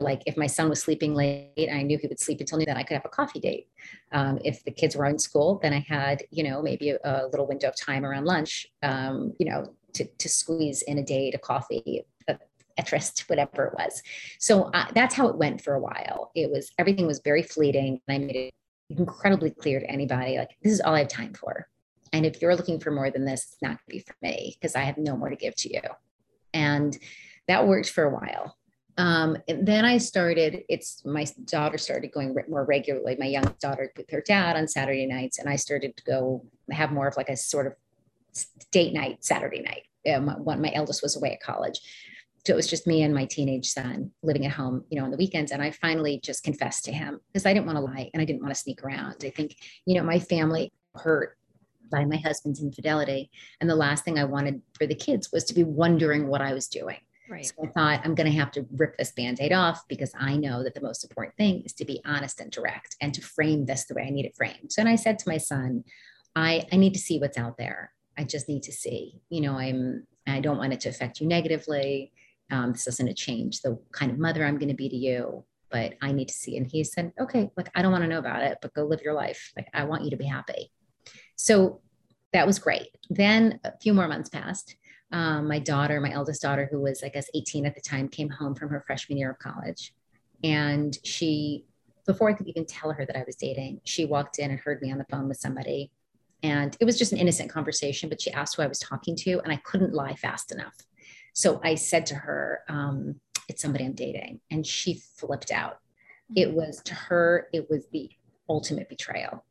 [0.00, 2.78] Like if my son was sleeping late, I knew he would sleep until noon, then
[2.78, 3.68] I could have a coffee date.
[4.10, 7.28] Um, if the kids were in school, then I had, you know, maybe a, a
[7.30, 11.34] little window of time around lunch, um, you know, to, to squeeze in a date,
[11.34, 12.06] a coffee,
[12.78, 14.02] Etrist, whatever it was.
[14.38, 16.30] So uh, that's how it went for a while.
[16.34, 18.00] It was everything was very fleeting.
[18.06, 18.54] And I made it
[18.90, 21.66] incredibly clear to anybody like, this is all I have time for.
[22.12, 24.56] And if you're looking for more than this, it's not going to be for me
[24.60, 25.80] because I have no more to give to you.
[26.52, 26.96] And
[27.48, 28.56] that worked for a while.
[28.98, 33.16] Um, and then I started, it's my daughter started going more regularly.
[33.18, 36.92] My young daughter with her dad on Saturday nights, and I started to go have
[36.92, 37.74] more of like a sort of
[38.70, 40.14] date night Saturday night.
[40.14, 41.80] Um, my eldest was away at college.
[42.44, 45.12] So it was just me and my teenage son living at home, you know, on
[45.12, 45.52] the weekends.
[45.52, 48.24] And I finally just confessed to him because I didn't want to lie and I
[48.24, 49.16] didn't want to sneak around.
[49.24, 51.36] I think, you know, my family hurt
[51.90, 53.30] by my husband's infidelity.
[53.60, 56.52] And the last thing I wanted for the kids was to be wondering what I
[56.52, 56.96] was doing.
[57.28, 57.46] Right.
[57.46, 60.36] So I thought I'm going to have to rip this band aid off because I
[60.36, 63.66] know that the most important thing is to be honest and direct and to frame
[63.66, 64.72] this the way I need it framed.
[64.72, 65.84] So, and I said to my son,
[66.34, 67.92] I, I need to see what's out there.
[68.18, 71.26] I just need to see, you know, I'm, I don't want it to affect you
[71.26, 72.12] negatively.
[72.52, 75.44] Um, this isn't a change the kind of mother I'm going to be to you,
[75.70, 76.56] but I need to see.
[76.56, 79.00] And he said, okay, like, I don't want to know about it, but go live
[79.02, 79.52] your life.
[79.56, 80.70] Like, I want you to be happy.
[81.34, 81.80] So
[82.32, 82.88] that was great.
[83.10, 84.76] Then a few more months passed.
[85.10, 88.30] Um, my daughter, my eldest daughter, who was, I guess, 18 at the time, came
[88.30, 89.92] home from her freshman year of college.
[90.44, 91.64] And she,
[92.06, 94.80] before I could even tell her that I was dating, she walked in and heard
[94.80, 95.90] me on the phone with somebody
[96.42, 99.40] and it was just an innocent conversation, but she asked who I was talking to,
[99.40, 100.74] and I couldn't lie fast enough.
[101.32, 104.40] So I said to her, um, It's somebody I'm dating.
[104.50, 105.78] And she flipped out.
[106.34, 106.56] It mm-hmm.
[106.56, 108.10] was to her, it was the
[108.48, 109.44] ultimate betrayal.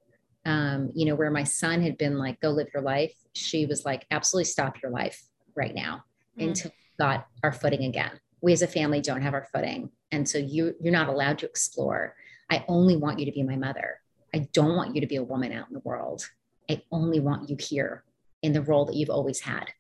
[0.46, 3.14] Um, you know, where my son had been like, Go live your life.
[3.34, 5.24] She was like, Absolutely stop your life
[5.56, 6.04] right now
[6.40, 6.48] mm.
[6.48, 8.20] until we got our footing again.
[8.42, 9.92] We as a family don't have our footing.
[10.12, 12.16] And so you, you're not allowed to explore.
[12.50, 14.02] I only want you to be my mother.
[14.34, 16.28] I don't want you to be a woman out in the world.
[16.70, 18.04] I only want you here
[18.42, 19.72] in the role that you've always had.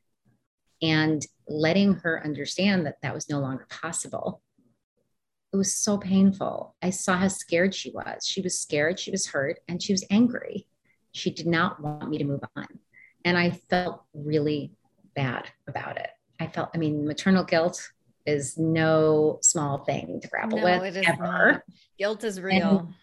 [0.82, 4.42] And letting her understand that that was no longer possible.
[5.54, 6.76] It was so painful.
[6.82, 8.26] I saw how scared she was.
[8.26, 10.66] She was scared, she was hurt, and she was angry.
[11.12, 12.68] She did not want me to move on.
[13.26, 14.72] And I felt really
[15.14, 16.10] bad about it.
[16.40, 17.92] I felt, I mean, maternal guilt
[18.26, 20.96] is no small thing to grapple no, with.
[20.96, 21.24] It is ever.
[21.24, 21.62] Not.
[22.00, 22.80] Guilt is real.
[22.80, 22.94] And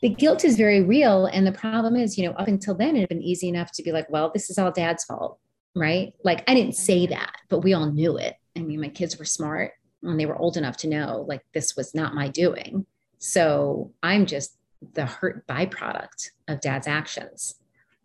[0.00, 1.26] the guilt is very real.
[1.26, 3.82] And the problem is, you know, up until then, it had been easy enough to
[3.82, 5.38] be like, well, this is all dad's fault.
[5.74, 6.12] Right.
[6.22, 7.14] Like I didn't say mm-hmm.
[7.14, 8.34] that, but we all knew it.
[8.56, 11.76] I mean, my kids were smart and they were old enough to know like this
[11.76, 12.86] was not my doing.
[13.18, 14.56] So I'm just
[14.94, 17.54] the hurt byproduct of dad's actions.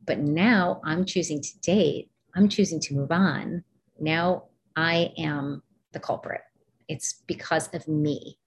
[0.05, 3.63] But now I'm choosing to date, I'm choosing to move on.
[3.99, 4.43] Now
[4.75, 6.41] I am the culprit.
[6.87, 8.37] It's because of me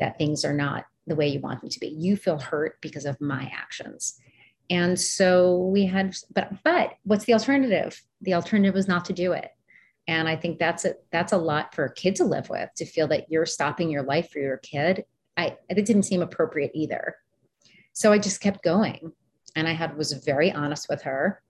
[0.00, 1.88] that things are not the way you want them to be.
[1.88, 4.18] You feel hurt because of my actions.
[4.70, 8.02] And so we had, but but what's the alternative?
[8.22, 9.50] The alternative was not to do it.
[10.08, 12.84] And I think that's a that's a lot for a kid to live with to
[12.84, 15.04] feel that you're stopping your life for your kid.
[15.36, 17.16] I it didn't seem appropriate either.
[17.92, 19.12] So I just kept going.
[19.56, 21.42] And I had was very honest with her.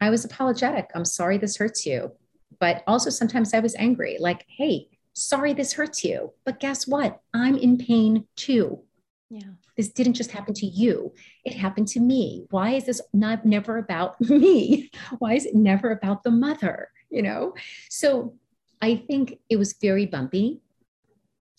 [0.00, 0.90] I was apologetic.
[0.94, 2.12] I'm sorry this hurts you.
[2.58, 6.32] But also sometimes I was angry, like, hey, sorry this hurts you.
[6.44, 7.20] But guess what?
[7.34, 8.82] I'm in pain too.
[9.30, 9.50] Yeah.
[9.76, 11.14] This didn't just happen to you.
[11.44, 12.46] It happened to me.
[12.50, 14.90] Why is this not never about me?
[15.20, 16.90] Why is it never about the mother?
[17.10, 17.54] You know?
[17.88, 18.34] So
[18.82, 20.60] I think it was very bumpy.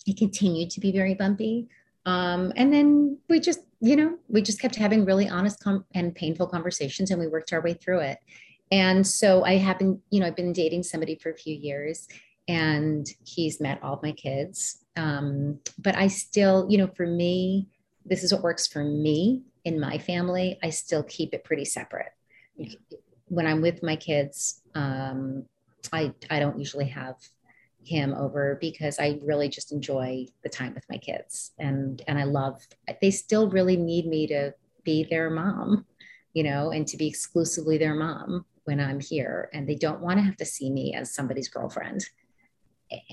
[0.06, 1.68] It continued to be very bumpy.
[2.04, 6.14] Um, and then we just, you know, we just kept having really honest com- and
[6.14, 8.18] painful conversations and we worked our way through it.
[8.70, 12.08] And so I happen, you know, I've been dating somebody for a few years
[12.48, 14.84] and he's met all my kids.
[14.96, 17.68] Um, but I still, you know, for me,
[18.04, 20.58] this is what works for me in my family.
[20.62, 22.12] I still keep it pretty separate.
[23.28, 25.44] When I'm with my kids, um,
[25.92, 27.16] I I don't usually have
[27.84, 32.24] him over because I really just enjoy the time with my kids and and I
[32.24, 32.60] love.
[33.00, 35.86] They still really need me to be their mom,
[36.34, 40.18] you know, and to be exclusively their mom when I'm here, and they don't want
[40.18, 42.04] to have to see me as somebody's girlfriend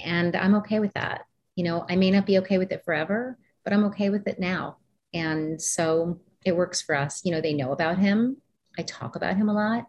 [0.04, 1.26] and I'm okay with that.
[1.56, 4.40] You know, I may not be okay with it forever, but I'm okay with it
[4.40, 4.78] now.
[5.14, 7.22] And so it works for us.
[7.26, 8.38] You know, they know about him.
[8.78, 9.88] I talk about him a lot.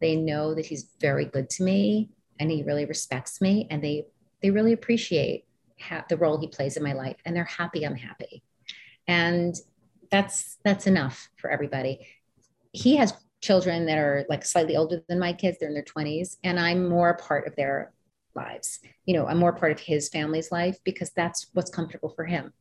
[0.00, 4.06] They know that he's very good to me and he really respects me and they
[4.42, 5.44] they really appreciate
[5.80, 8.42] ha- the role he plays in my life and they're happy I'm happy.
[9.08, 9.56] And
[10.10, 12.06] that's that's enough for everybody.
[12.72, 16.36] He has children that are like slightly older than my kids, they're in their 20s
[16.44, 17.92] and I'm more a part of their
[18.38, 18.80] lives.
[19.04, 22.52] You know, I'm more part of his family's life because that's what's comfortable for him.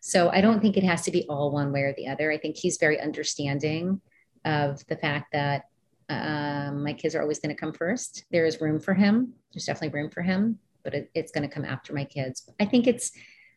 [0.00, 2.30] So I don't think it has to be all one way or the other.
[2.30, 4.00] I think he's very understanding
[4.44, 5.64] of the fact that
[6.08, 8.24] um, my kids are always going to come first.
[8.30, 9.34] There is room for him.
[9.52, 12.48] There's definitely room for him, but it, it's going to come after my kids.
[12.60, 13.12] I think it's,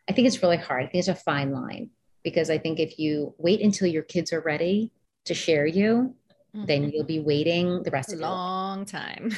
[0.09, 0.83] I think it's really hard.
[0.83, 1.91] I think it's a fine line
[2.23, 4.91] because I think if you wait until your kids are ready
[5.25, 6.15] to share you,
[6.55, 6.65] mm-hmm.
[6.65, 9.31] then you'll be waiting the rest a of long time.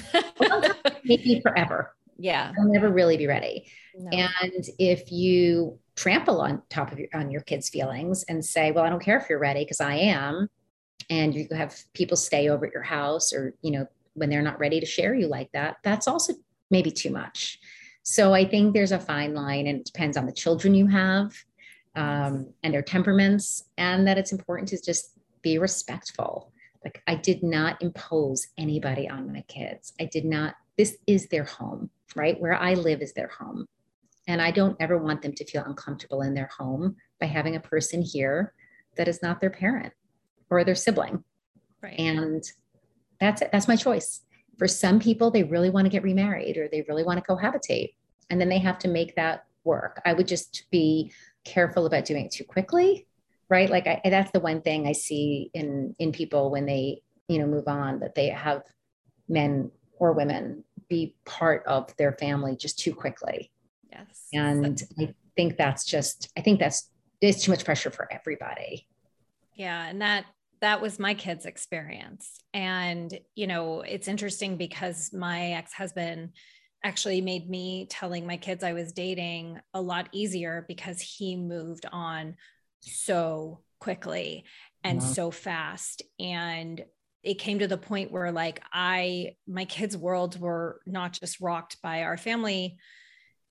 [1.03, 1.93] maybe forever.
[2.21, 2.51] Yeah.
[2.55, 3.71] You'll never really be ready.
[3.97, 4.09] No.
[4.11, 8.85] And if you trample on top of your on your kids' feelings and say, well,
[8.85, 10.47] I don't care if you're ready because I am,
[11.09, 14.59] and you have people stay over at your house or, you know, when they're not
[14.59, 16.33] ready to share you like that, that's also
[16.69, 17.59] maybe too much.
[18.03, 21.33] So I think there's a fine line and it depends on the children you have
[21.95, 26.51] um, and their temperaments, and that it's important to just be respectful.
[26.83, 29.93] Like I did not impose anybody on my kids.
[29.99, 32.39] I did not, this is their home, right?
[32.39, 33.65] Where I live is their home.
[34.27, 37.59] And I don't ever want them to feel uncomfortable in their home by having a
[37.59, 38.53] person here
[38.97, 39.93] that is not their parent
[40.49, 41.23] or their sibling.
[41.81, 41.99] Right.
[41.99, 42.43] And
[43.19, 43.49] that's it.
[43.51, 44.21] That's my choice.
[44.57, 47.95] For some people, they really want to get remarried or they really want to cohabitate.
[48.29, 50.01] And then they have to make that work.
[50.05, 51.11] I would just be
[51.43, 53.07] careful about doing it too quickly.
[53.49, 53.69] Right.
[53.69, 57.47] Like I, that's the one thing I see in in people when they, you know,
[57.47, 58.63] move on, that they have
[59.27, 63.49] men or women be part of their family just too quickly.
[63.89, 64.27] Yes.
[64.33, 66.89] And I think that's just, I think that's
[67.21, 68.87] it's too much pressure for everybody.
[69.55, 69.87] Yeah.
[69.87, 70.25] And that
[70.59, 76.29] that was my kids experience and you know it's interesting because my ex-husband
[76.83, 81.87] actually made me telling my kids i was dating a lot easier because he moved
[81.91, 82.35] on
[82.81, 84.45] so quickly
[84.83, 86.83] and so fast and
[87.23, 91.81] it came to the point where like i my kids worlds were not just rocked
[91.81, 92.77] by our family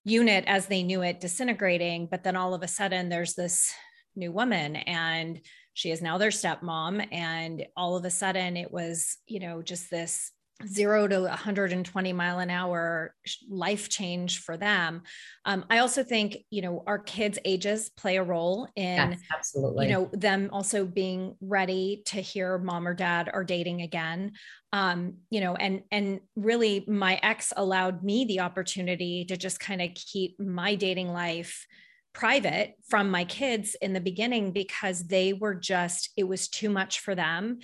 [0.04, 3.72] unit as they knew it disintegrating but then all of a sudden there's this
[4.16, 5.40] new woman and
[5.74, 7.06] she is now their stepmom.
[7.12, 10.30] And all of a sudden it was you know just this
[10.66, 13.14] zero to 120 mile an hour
[13.48, 15.02] life change for them.
[15.44, 19.86] Um, i also think you know our kids ages play a role in yes, absolutely.
[19.86, 24.32] you know them also being ready to hear mom or dad are dating again.
[24.72, 29.82] Um, you know and and really my ex allowed me the opportunity to just kind
[29.82, 31.66] of keep my dating life
[32.12, 37.00] private from my kids in the beginning because they were just, it was too much
[37.00, 37.58] for them.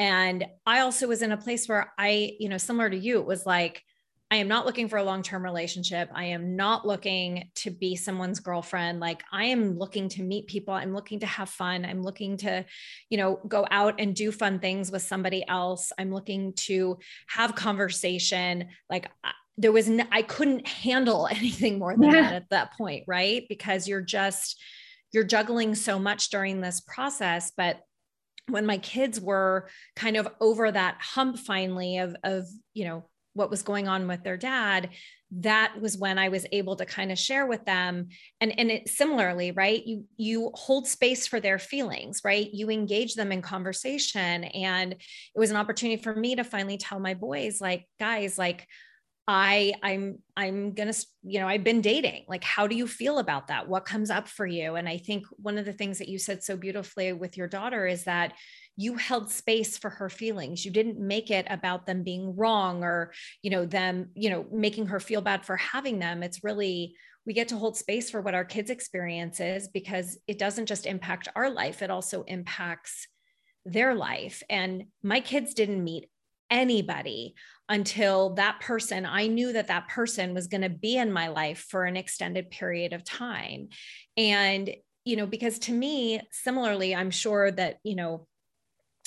[0.00, 3.26] And I also was in a place where I, you know, similar to you, it
[3.26, 3.84] was like,
[4.30, 6.08] I am not looking for a long term relationship.
[6.14, 8.98] I am not looking to be someone's girlfriend.
[8.98, 10.72] Like, I am looking to meet people.
[10.72, 11.84] I'm looking to have fun.
[11.84, 12.64] I'm looking to,
[13.10, 15.92] you know, go out and do fun things with somebody else.
[15.98, 18.68] I'm looking to have conversation.
[18.88, 19.10] Like,
[19.58, 22.22] there was no, I couldn't handle anything more than yeah.
[22.22, 23.44] that at that point, right?
[23.50, 24.58] Because you're just
[25.12, 27.80] you're juggling so much during this process, but
[28.50, 33.50] when my kids were kind of over that hump finally of of, you know, what
[33.50, 34.90] was going on with their dad,
[35.32, 38.08] that was when I was able to kind of share with them
[38.40, 39.84] and and it similarly, right?
[39.86, 42.48] You you hold space for their feelings, right?
[42.52, 46.98] You engage them in conversation and it was an opportunity for me to finally tell
[46.98, 48.66] my boys like, guys, like
[49.28, 52.24] I I'm I'm going to you know I've been dating.
[52.26, 53.68] Like how do you feel about that?
[53.68, 54.74] What comes up for you?
[54.74, 57.86] And I think one of the things that you said so beautifully with your daughter
[57.86, 58.32] is that
[58.76, 60.64] you held space for her feelings.
[60.64, 64.86] You didn't make it about them being wrong or you know them you know making
[64.86, 66.22] her feel bad for having them.
[66.22, 70.66] It's really we get to hold space for what our kids experiences because it doesn't
[70.66, 73.06] just impact our life it also impacts
[73.64, 74.42] their life.
[74.48, 76.08] And my kids didn't meet
[76.50, 77.34] anybody
[77.70, 81.66] until that person, I knew that that person was going to be in my life
[81.70, 83.68] for an extended period of time.
[84.16, 84.68] And,
[85.04, 88.26] you know, because to me, similarly, I'm sure that, you know,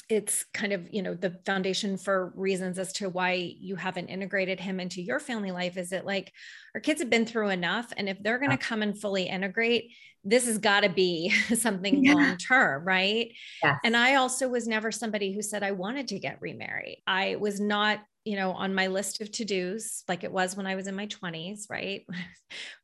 [0.10, 4.60] it's kind of you know the foundation for reasons as to why you haven't integrated
[4.60, 6.32] him into your family life is that like
[6.76, 9.94] our kids have been through enough and if they're going to come and fully integrate
[10.26, 12.14] this has got to be something yeah.
[12.14, 13.32] long term right
[13.64, 13.80] yes.
[13.86, 17.62] and i also was never somebody who said i wanted to get remarried i was
[17.62, 20.88] not you know, on my list of to dos, like it was when I was
[20.88, 22.04] in my 20s, right?
[22.08, 22.18] when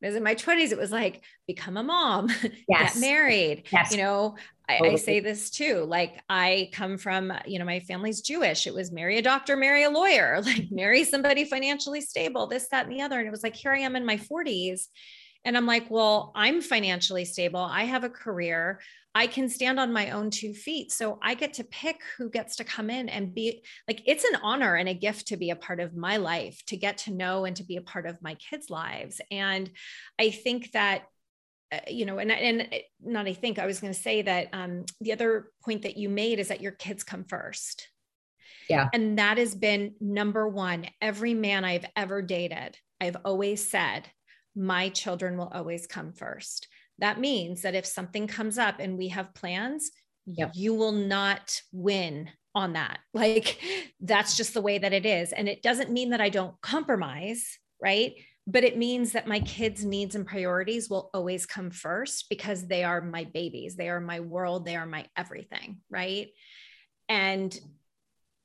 [0.03, 2.29] I was in my 20s, it was like become a mom,
[2.67, 2.95] yes.
[2.95, 3.63] get married.
[3.71, 3.91] Yes.
[3.91, 4.35] You know,
[4.67, 5.85] I, I, say this too.
[5.85, 8.67] Like I come from, you know, my family's Jewish.
[8.67, 10.75] It was marry a doctor, marry a lawyer, like mm-hmm.
[10.75, 13.17] marry somebody financially stable, this, that, and the other.
[13.17, 14.87] And it was like, here I am in my 40s.
[15.45, 17.61] And I'm like, well, I'm financially stable.
[17.61, 18.81] I have a career.
[19.15, 20.91] I can stand on my own two feet.
[20.91, 24.37] So I get to pick who gets to come in and be like, it's an
[24.43, 27.45] honor and a gift to be a part of my life, to get to know
[27.45, 29.19] and to be a part of my kids' lives.
[29.31, 29.69] And
[30.19, 31.03] I think that
[31.71, 32.67] uh, you know, and and
[32.99, 36.09] not I think I was going to say that um, the other point that you
[36.09, 37.87] made is that your kids come first.
[38.69, 38.87] Yeah.
[38.93, 40.87] And that has been number one.
[41.01, 44.07] Every man I've ever dated, I've always said,
[44.55, 46.67] my children will always come first.
[46.99, 49.91] That means that if something comes up and we have plans,
[50.25, 50.51] yep.
[50.53, 52.99] you will not win on that.
[53.13, 53.59] Like
[53.99, 55.33] that's just the way that it is.
[55.33, 58.13] And it doesn't mean that I don't compromise, right?
[58.47, 62.83] But it means that my kids' needs and priorities will always come first because they
[62.83, 63.75] are my babies.
[63.75, 64.65] They are my world.
[64.65, 66.29] They are my everything, right?
[67.07, 67.59] And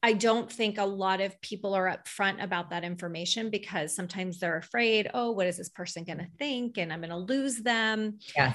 [0.05, 4.59] I don't think a lot of people are upfront about that information because sometimes they're
[4.59, 6.77] afraid, oh, what is this person going to think?
[6.77, 8.19] And I'm going to lose them.
[8.37, 8.53] Yeah.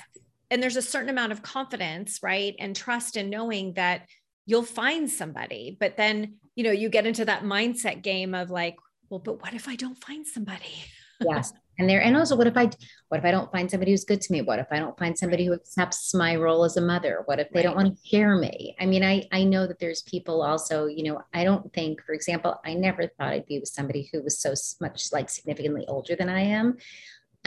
[0.51, 2.53] And there's a certain amount of confidence, right?
[2.59, 4.07] And trust in knowing that
[4.45, 5.75] you'll find somebody.
[5.79, 8.75] But then, you know, you get into that mindset game of like,
[9.09, 10.85] well, but what if I don't find somebody?
[11.21, 12.69] yes and there and also what if i
[13.07, 14.41] what if i don't find somebody who's good to me?
[14.41, 17.23] What if i don't find somebody who accepts my role as a mother?
[17.25, 17.63] What if they right.
[17.63, 18.75] don't want to hear me?
[18.79, 22.13] I mean i i know that there's people also you know i don't think for
[22.13, 26.15] example i never thought i'd be with somebody who was so much like significantly older
[26.15, 26.77] than i am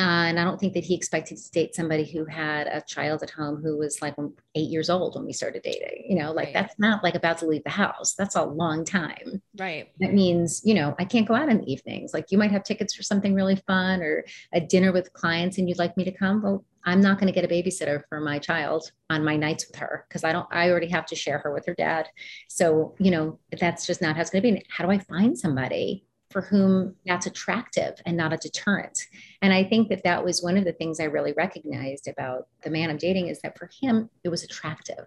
[0.02, 3.22] uh, and I don't think that he expected to date somebody who had a child
[3.22, 4.16] at home who was like
[4.56, 6.06] eight years old when we started dating.
[6.08, 6.54] You know, like right.
[6.54, 8.14] that's not like about to leave the house.
[8.14, 9.40] That's a long time.
[9.56, 9.92] Right.
[10.00, 12.12] That means, you know, I can't go out in the evenings.
[12.12, 15.68] Like you might have tickets for something really fun or a dinner with clients and
[15.68, 16.42] you'd like me to come.
[16.42, 19.76] Well, I'm not going to get a babysitter for my child on my nights with
[19.76, 22.08] her because I don't, I already have to share her with her dad.
[22.48, 24.66] So, you know, that's just not how it's going to be.
[24.68, 29.06] How do I find somebody for whom that's attractive and not a deterrent.
[29.42, 32.70] And I think that that was one of the things I really recognized about the
[32.70, 35.06] man I'm dating is that for him, it was attractive.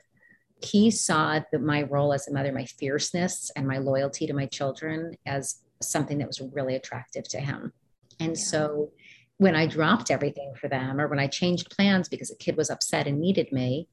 [0.62, 4.46] He saw that my role as a mother, my fierceness and my loyalty to my
[4.46, 7.74] children as something that was really attractive to him.
[8.20, 8.44] And yeah.
[8.44, 8.92] so
[9.38, 12.70] when I dropped everything for them or when I changed plans because a kid was
[12.70, 13.90] upset and needed me,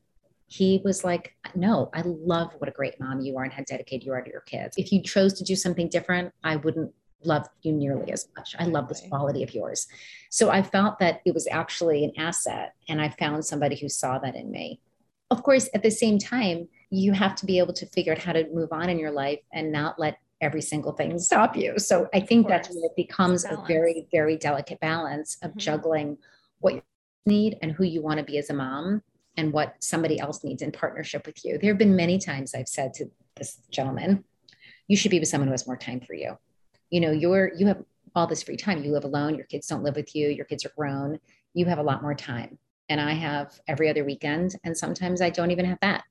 [0.47, 4.07] he was like, No, I love what a great mom you are and how dedicated
[4.07, 4.77] you are to your kids.
[4.77, 6.93] If you chose to do something different, I wouldn't
[7.25, 8.55] love you nearly as much.
[8.59, 9.87] I love this quality of yours.
[10.31, 12.75] So I felt that it was actually an asset.
[12.89, 14.81] And I found somebody who saw that in me.
[15.31, 18.33] Of course, at the same time, you have to be able to figure out how
[18.33, 21.79] to move on in your life and not let every single thing stop you.
[21.79, 25.59] So I think that's when it becomes a, very, very delicate balance of mm-hmm.
[25.59, 26.19] juggling
[26.59, 26.83] what you
[27.25, 29.03] need and who you want to be as a mom
[29.37, 31.59] and what somebody else needs in partnership with you.
[31.59, 33.07] There have been many times I've said to
[33.37, 34.25] this gentleman,
[34.89, 36.37] you should be with someone who has more time for you
[36.93, 37.83] you know you're you have
[38.15, 38.85] all this free time.
[38.85, 39.35] You live alone.
[39.35, 40.29] Your kids don't live with you.
[40.29, 41.19] Your kids are grown.
[41.55, 42.59] You have a lot more time.
[42.89, 46.05] And i have every other weekend and sometimes i don't even have that.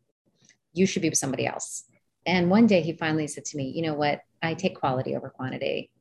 [0.74, 1.84] You should be with somebody else.
[2.26, 4.22] And one day he finally said to me you know what?
[4.42, 5.92] I take quality over quantity.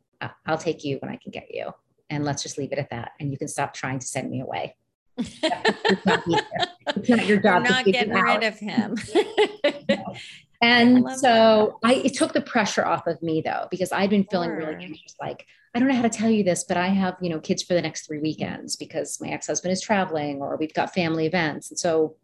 [0.46, 1.70] I'll take you when i can get you.
[2.08, 3.12] And let's just leave it at that.
[3.20, 4.76] And you can stop trying to send me away.
[6.96, 7.62] It's, not your job.
[7.62, 8.96] You're not getting rid of him
[10.62, 14.24] And I so I it took the pressure off of me though, because I'd been
[14.24, 14.58] feeling sure.
[14.58, 17.30] really anxious, like, I don't know how to tell you this, but I have, you
[17.30, 20.92] know, kids for the next three weekends because my ex-husband is traveling or we've got
[20.92, 21.70] family events.
[21.70, 22.16] And so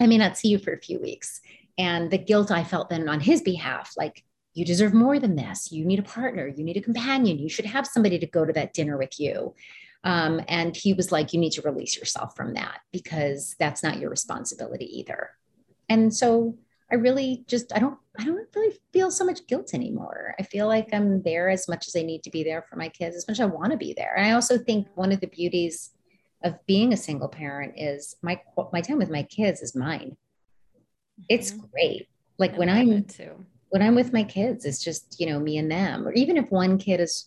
[0.00, 1.40] I may not see you for a few weeks.
[1.76, 4.24] And the guilt I felt then on his behalf, like,
[4.54, 5.72] you deserve more than this.
[5.72, 8.52] You need a partner, you need a companion, you should have somebody to go to
[8.52, 9.54] that dinner with you.
[10.04, 13.98] Um, and he was like, you need to release yourself from that because that's not
[13.98, 15.30] your responsibility either.
[15.88, 16.56] And so
[16.92, 20.34] I really just I don't I don't really feel so much guilt anymore.
[20.38, 22.90] I feel like I'm there as much as I need to be there for my
[22.90, 24.14] kids, as much as I want to be there.
[24.14, 25.92] And I also think one of the beauties
[26.44, 28.38] of being a single parent is my
[28.72, 30.16] my time with my kids is mine.
[31.30, 31.66] It's mm-hmm.
[31.72, 32.08] great.
[32.38, 33.46] Like when I'm too.
[33.70, 36.06] when I'm with my kids, it's just you know me and them.
[36.06, 37.26] Or even if one kid is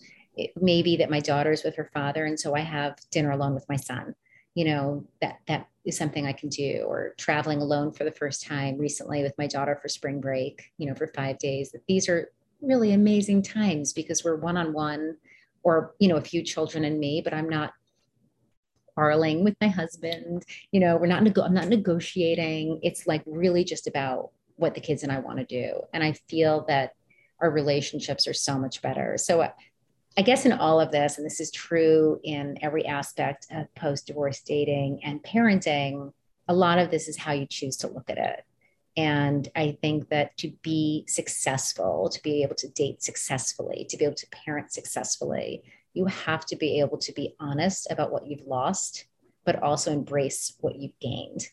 [0.61, 3.77] maybe that my daughter's with her father, and so I have dinner alone with my
[3.77, 4.13] son.
[4.55, 8.43] You know that that is something I can do, or traveling alone for the first
[8.43, 11.71] time recently with my daughter for spring break, you know, for five days.
[11.71, 12.31] That these are
[12.61, 15.17] really amazing times because we're one on one,
[15.61, 17.73] or, you know, a few children and me, but I'm not
[18.95, 20.43] quarreling with my husband.
[20.71, 22.79] You know, we're not, I'm not negotiating.
[22.81, 25.81] It's like really just about what the kids and I want to do.
[25.93, 26.93] And I feel that
[27.41, 29.17] our relationships are so much better.
[29.17, 29.49] So uh,
[30.17, 34.07] I guess in all of this, and this is true in every aspect of post
[34.07, 36.13] divorce dating and parenting,
[36.47, 38.43] a lot of this is how you choose to look at it.
[38.97, 44.05] And I think that to be successful, to be able to date successfully, to be
[44.05, 45.63] able to parent successfully,
[45.93, 49.07] you have to be able to be honest about what you've lost,
[49.43, 51.47] but also embrace what you've gained.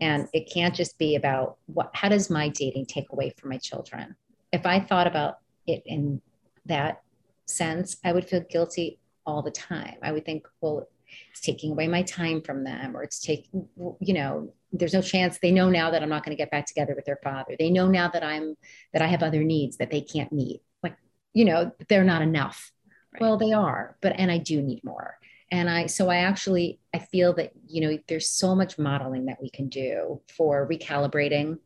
[0.00, 3.58] And it can't just be about what, how does my dating take away from my
[3.58, 4.14] children?
[4.52, 6.20] If I thought about it in
[6.66, 7.02] that
[7.46, 9.96] sense, I would feel guilty all the time.
[10.02, 10.88] I would think, well,
[11.30, 13.68] it's taking away my time from them, or it's taking,
[14.00, 16.66] you know, there's no chance they know now that I'm not going to get back
[16.66, 17.56] together with their father.
[17.58, 18.56] They know now that I'm,
[18.92, 20.62] that I have other needs that they can't meet.
[20.82, 20.96] Like,
[21.32, 22.72] you know, they're not enough.
[23.12, 23.20] Right.
[23.20, 25.18] Well, they are, but, and I do need more.
[25.50, 29.40] And I, so I actually, I feel that, you know, there's so much modeling that
[29.40, 31.58] we can do for recalibrating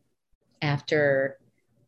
[0.61, 1.39] after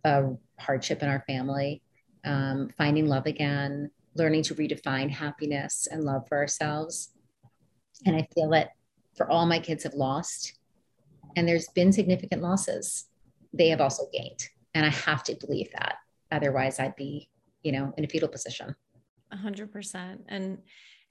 [0.04, 1.82] a hardship in our family,
[2.24, 7.10] um, finding love again, learning to redefine happiness and love for ourselves.
[8.06, 8.70] And I feel that
[9.16, 10.58] for all my kids have lost,
[11.36, 13.06] and there's been significant losses,
[13.52, 14.48] they have also gained.
[14.74, 15.96] And I have to believe that.
[16.30, 17.28] Otherwise, I'd be,
[17.62, 18.74] you know, in a fetal position.
[19.30, 20.22] A hundred percent.
[20.28, 20.58] And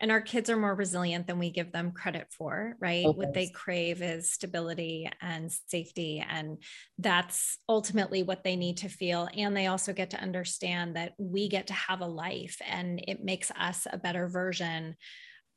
[0.01, 3.05] and our kids are more resilient than we give them credit for right?
[3.05, 3.17] Okay.
[3.17, 6.57] what they crave is stability and safety and
[6.97, 9.29] that's ultimately what they need to feel.
[9.37, 13.23] And they also get to understand that we get to have a life and it
[13.23, 14.95] makes us a better version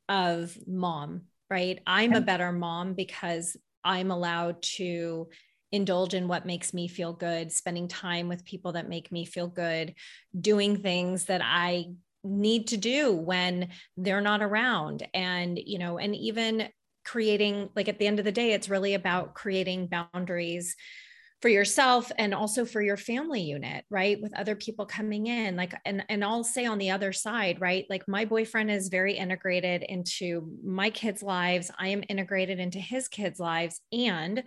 [0.07, 1.79] of mom right?
[1.85, 5.27] I'm a better mom because i'm allowed to
[5.71, 9.47] indulge in what makes me feel good, spending time with people that make me feel
[9.47, 9.93] good,
[10.39, 11.87] doing things that I
[12.25, 15.07] need to do when they're not around.
[15.13, 16.69] And you know and even
[17.05, 20.75] creating like at the end of the day it's really about creating boundaries
[21.41, 25.73] for yourself and also for your family unit right with other people coming in like
[25.85, 29.83] and and I'll say on the other side right like my boyfriend is very integrated
[29.83, 34.43] into my kids lives I am integrated into his kids lives and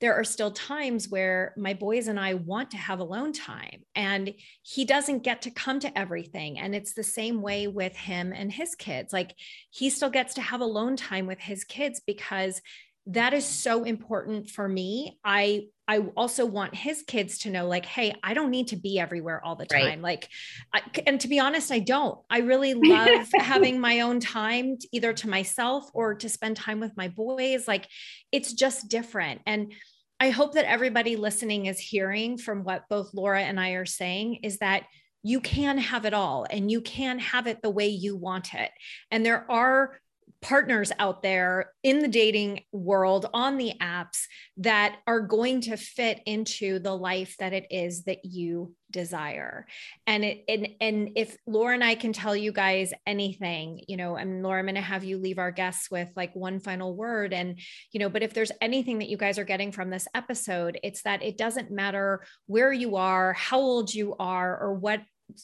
[0.00, 4.32] there are still times where my boys and I want to have alone time and
[4.62, 6.58] he doesn't get to come to everything.
[6.58, 9.12] And it's the same way with him and his kids.
[9.12, 9.34] Like
[9.70, 12.62] he still gets to have alone time with his kids because
[13.06, 15.18] that is so important for me.
[15.22, 19.00] I I also want his kids to know like hey, I don't need to be
[19.00, 19.84] everywhere all the time.
[19.84, 20.00] Right.
[20.00, 20.28] Like
[20.72, 22.16] I, and to be honest, I don't.
[22.30, 26.78] I really love having my own time to, either to myself or to spend time
[26.78, 27.66] with my boys.
[27.66, 27.88] Like
[28.30, 29.40] it's just different.
[29.46, 29.72] And
[30.20, 34.40] I hope that everybody listening is hearing from what both Laura and I are saying
[34.44, 34.84] is that
[35.24, 38.70] you can have it all and you can have it the way you want it.
[39.10, 39.98] And there are
[40.42, 44.24] partners out there in the dating world on the apps
[44.56, 49.66] that are going to fit into the life that it is that you desire.
[50.06, 54.16] And it and, and if laura and i can tell you guys anything you know
[54.16, 57.32] and laura i'm going to have you leave our guests with like one final word.
[57.32, 57.60] And
[57.92, 61.02] you know but if there's anything that you guys are getting from this episode it's
[61.02, 65.02] that it doesn't matter where you are how old you are or what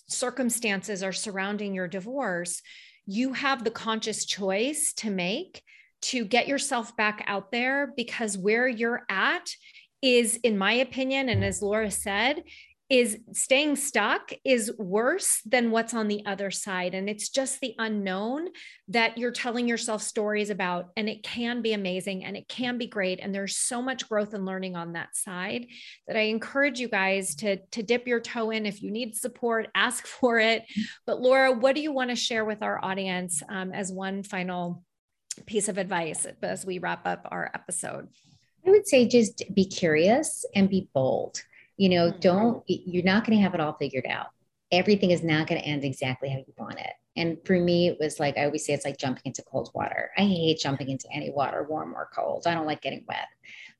[0.08, 2.62] circumstances are surrounding your divorce
[3.06, 5.62] you have the conscious choice to make
[6.02, 9.48] to get yourself back out there because where you're at
[10.02, 12.42] is, in my opinion, and as Laura said,
[12.88, 16.94] is staying stuck is worse than what's on the other side.
[16.94, 18.48] And it's just the unknown
[18.88, 20.90] that you're telling yourself stories about.
[20.96, 23.18] And it can be amazing and it can be great.
[23.20, 25.66] And there's so much growth and learning on that side
[26.06, 28.66] that I encourage you guys to, to dip your toe in.
[28.66, 30.62] If you need support, ask for it.
[31.06, 34.84] But Laura, what do you want to share with our audience um, as one final
[35.44, 38.08] piece of advice as we wrap up our episode?
[38.64, 41.42] I would say just be curious and be bold
[41.76, 42.20] you know mm-hmm.
[42.20, 44.28] don't you're not going to have it all figured out.
[44.72, 46.92] Everything is not going to end exactly how you want it.
[47.16, 50.10] And for me it was like i always say it's like jumping into cold water.
[50.16, 52.46] I hate jumping into any water warm or cold.
[52.46, 53.28] I don't like getting wet.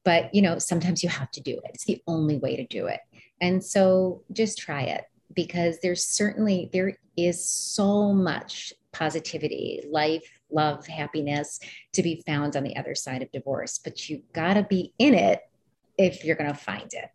[0.04, 1.70] But you know sometimes you have to do it.
[1.74, 3.00] It's the only way to do it.
[3.40, 10.86] And so just try it because there's certainly there is so much positivity life love
[10.86, 11.60] happiness
[11.92, 15.12] to be found on the other side of divorce but you got to be in
[15.12, 15.40] it
[15.98, 17.10] if you're going to find it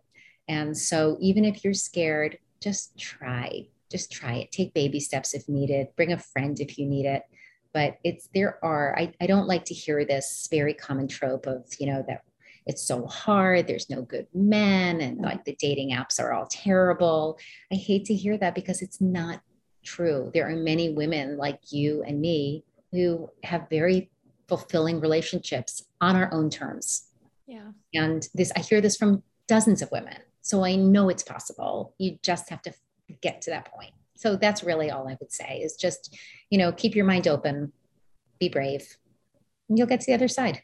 [0.51, 4.51] and so, even if you're scared, just try, just try it.
[4.51, 7.23] Take baby steps if needed, bring a friend if you need it.
[7.73, 11.63] But it's there are, I, I don't like to hear this very common trope of,
[11.79, 12.25] you know, that
[12.65, 17.39] it's so hard, there's no good men, and like the dating apps are all terrible.
[17.71, 19.41] I hate to hear that because it's not
[19.85, 20.31] true.
[20.33, 24.11] There are many women like you and me who have very
[24.49, 27.07] fulfilling relationships on our own terms.
[27.47, 27.71] Yeah.
[27.93, 30.17] And this, I hear this from dozens of women.
[30.41, 31.93] So I know it's possible.
[31.97, 32.73] You just have to
[33.21, 33.91] get to that point.
[34.15, 36.15] So that's really all I would say is just,
[36.49, 37.71] you know, keep your mind open,
[38.39, 38.97] be brave,
[39.67, 40.61] and you'll get to the other side.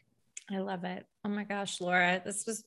[0.50, 1.04] I love it.
[1.24, 2.64] Oh my gosh, Laura, this was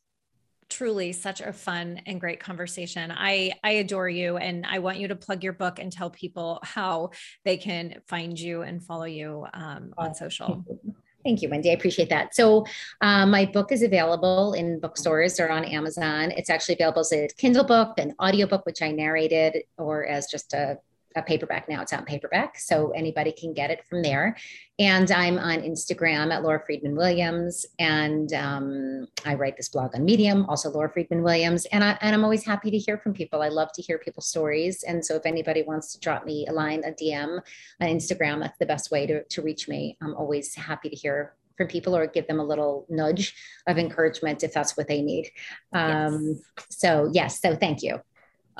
[0.70, 3.12] truly such a fun and great conversation.
[3.14, 6.60] I I adore you and I want you to plug your book and tell people
[6.64, 7.12] how
[7.44, 10.66] they can find you and follow you um, on social.
[11.24, 11.70] Thank you, Wendy.
[11.70, 12.34] I appreciate that.
[12.34, 12.66] So,
[13.02, 16.32] um, my book is available in bookstores or on Amazon.
[16.32, 20.54] It's actually available as a Kindle book, an audiobook, which I narrated, or as just
[20.54, 20.80] a
[21.16, 21.82] a paperback now.
[21.82, 24.36] It's out in paperback, so anybody can get it from there.
[24.80, 30.06] And I'm on Instagram at Laura Friedman Williams, and um, I write this blog on
[30.06, 31.66] Medium, also Laura Friedman Williams.
[31.68, 33.42] And I and I'm always happy to hear from people.
[33.42, 36.54] I love to hear people's stories, and so if anybody wants to drop me a
[36.54, 37.40] line, a DM
[37.82, 39.98] on Instagram, that's the best way to to reach me.
[40.02, 43.36] I'm always happy to hear from people or give them a little nudge
[43.68, 45.30] of encouragement if that's what they need.
[45.74, 46.66] Um, yes.
[46.70, 48.02] So yes, so thank you.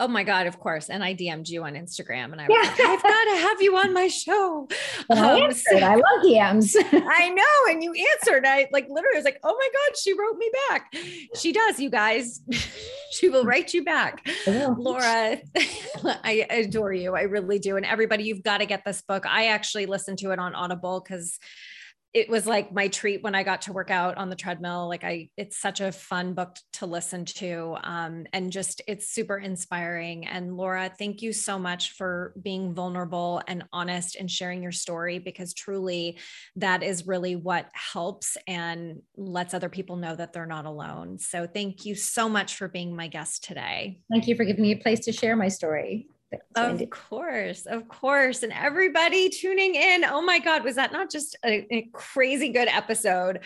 [0.02, 0.90] Oh my God, of course.
[0.90, 2.70] And I DM'd you on Instagram and I was yeah.
[2.72, 4.68] like, I've got to have you on my show.
[5.12, 5.84] Um, I answered.
[5.84, 6.76] I love DMs.
[6.92, 7.72] I know.
[7.72, 8.44] And you answered.
[8.48, 10.92] I like literally was like, oh my God, she wrote me back.
[11.36, 12.42] She does, you guys.
[13.12, 14.28] she will write you back.
[14.48, 15.38] Laura,
[16.04, 17.16] I adore you.
[17.16, 17.78] I really do.
[17.78, 19.28] And everybody, you've got to get this book.
[19.28, 21.38] I actually listened to it on Audible because
[22.14, 24.88] it was like my treat when I got to work out on the treadmill.
[24.90, 27.78] Like I, it's such a fun book to listen to.
[27.84, 30.28] Um, and just, it's super inspiring.
[30.28, 35.20] And Laura, thank you so much for being vulnerable and honest and sharing your story
[35.20, 36.18] because truly
[36.58, 41.18] that is really what helps and lets other people know that they're not alone.
[41.18, 44.00] So thank you so much for being my guest today.
[44.12, 46.08] Thank you for giving me a place to share my story.
[46.56, 48.44] Of course, of course.
[48.44, 50.06] And everybody tuning in.
[50.06, 53.40] Oh my God, was that not just a, a crazy good episode?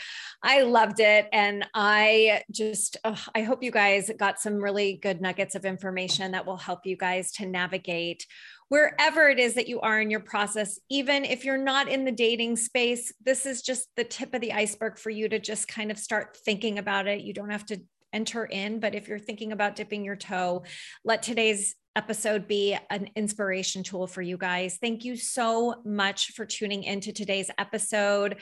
[0.43, 1.27] I loved it.
[1.31, 6.31] And I just, oh, I hope you guys got some really good nuggets of information
[6.31, 8.25] that will help you guys to navigate
[8.69, 12.11] wherever it is that you are in your process, even if you're not in the
[12.11, 15.91] dating space, this is just the tip of the iceberg for you to just kind
[15.91, 17.21] of start thinking about it.
[17.21, 17.79] You don't have to
[18.11, 20.63] enter in, but if you're thinking about dipping your toe,
[21.03, 24.77] let today's episode be an inspiration tool for you guys.
[24.81, 28.37] Thank you so much for tuning into today's episode.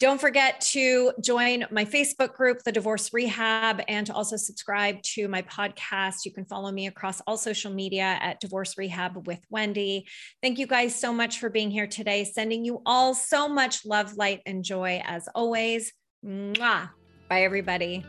[0.00, 5.26] Don't forget to join my Facebook group, The Divorce Rehab, and to also subscribe to
[5.26, 6.24] my podcast.
[6.24, 10.06] You can follow me across all social media at Divorce Rehab with Wendy.
[10.40, 12.22] Thank you guys so much for being here today.
[12.22, 15.92] Sending you all so much love, light, and joy as always.
[16.24, 16.90] Mwah.
[17.28, 18.04] Bye, everybody.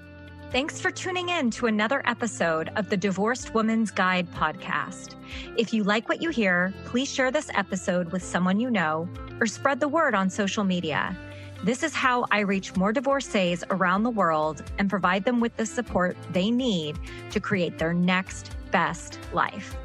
[0.52, 5.14] Thanks for tuning in to another episode of the Divorced Woman's Guide podcast.
[5.58, 9.08] If you like what you hear, please share this episode with someone you know
[9.39, 11.16] or spread the word on social media.
[11.64, 15.68] This is how I reach more divorcees around the world and provide them with the
[15.68, 16.97] support they need
[17.30, 19.78] to create their next best life.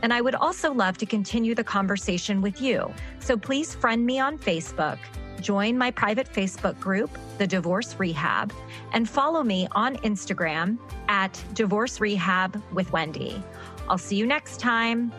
[0.00, 2.90] And I would also love to continue the conversation with you.
[3.18, 4.98] So please friend me on Facebook
[5.46, 8.52] join my private Facebook group, The Divorce Rehab,
[8.92, 10.76] and follow me on Instagram
[11.06, 13.40] at Divorce Rehab with Wendy.
[13.88, 15.12] I'll see you next time.